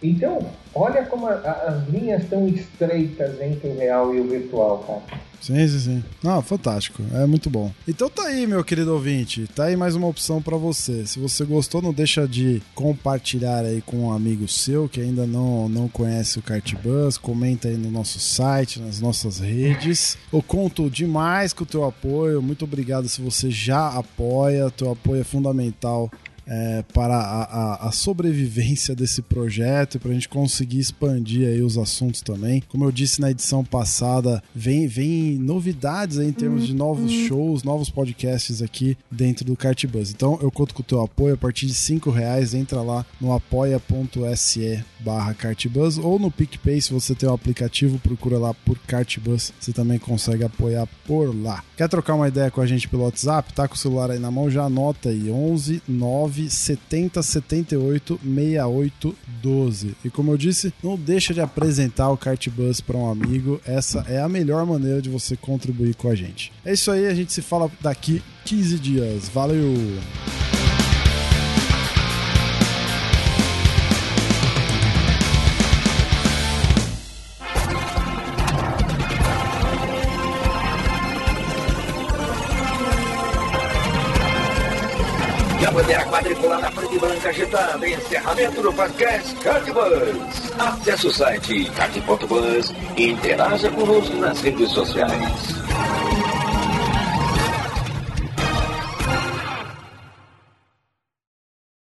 [0.02, 4.78] Então, olha como a, a, as linhas estão estreitas entre o real e o virtual,
[4.78, 5.22] cara.
[5.42, 6.04] Sim, sim, sim.
[6.22, 7.02] Não, fantástico.
[7.12, 7.72] É muito bom.
[7.86, 9.48] Então tá aí, meu querido ouvinte.
[9.48, 11.04] Tá aí mais uma opção para você.
[11.04, 15.68] Se você gostou, não deixa de compartilhar aí com um amigo seu que ainda não,
[15.68, 17.18] não conhece o Cartbus.
[17.18, 20.16] Comenta aí no nosso site, nas nossas redes.
[20.32, 22.40] Eu conto demais com o teu apoio.
[22.40, 24.70] Muito obrigado se você já apoia.
[24.70, 26.08] Teu apoio é fundamental
[26.46, 31.62] é, para a, a, a, sobrevivência desse projeto e para a gente conseguir expandir aí
[31.62, 32.62] os assuntos também.
[32.68, 37.26] Como eu disse na edição passada, vem, vem novidades aí em termos de novos uhum.
[37.26, 40.10] shows, novos podcasts aqui dentro do Cartbus.
[40.10, 42.54] Então eu conto com o teu apoio a partir de cinco reais.
[42.54, 47.98] Entra lá no apoia.se barra Cartbus ou no PicPay, se você tem o um aplicativo,
[47.98, 51.64] procura lá por Cartbus, você também consegue apoiar por lá.
[51.76, 53.52] Quer trocar uma ideia com a gente pelo WhatsApp?
[53.52, 59.16] Tá com o celular aí na mão, já anota aí 11 9 70 78 68
[59.42, 59.96] 12.
[60.04, 64.20] E como eu disse, não deixa de apresentar o Cartbus para um amigo, essa é
[64.20, 66.52] a melhor maneira de você contribuir com a gente.
[66.64, 69.28] É isso aí, a gente se fala daqui 15 dias.
[69.28, 69.72] Valeu!
[86.42, 87.88] Quadriculada na frente branca agitada.
[87.88, 90.52] Encerramento do podcast Cardbus.
[90.58, 95.62] Acesse o site card.bus e interaja conosco nas redes sociais.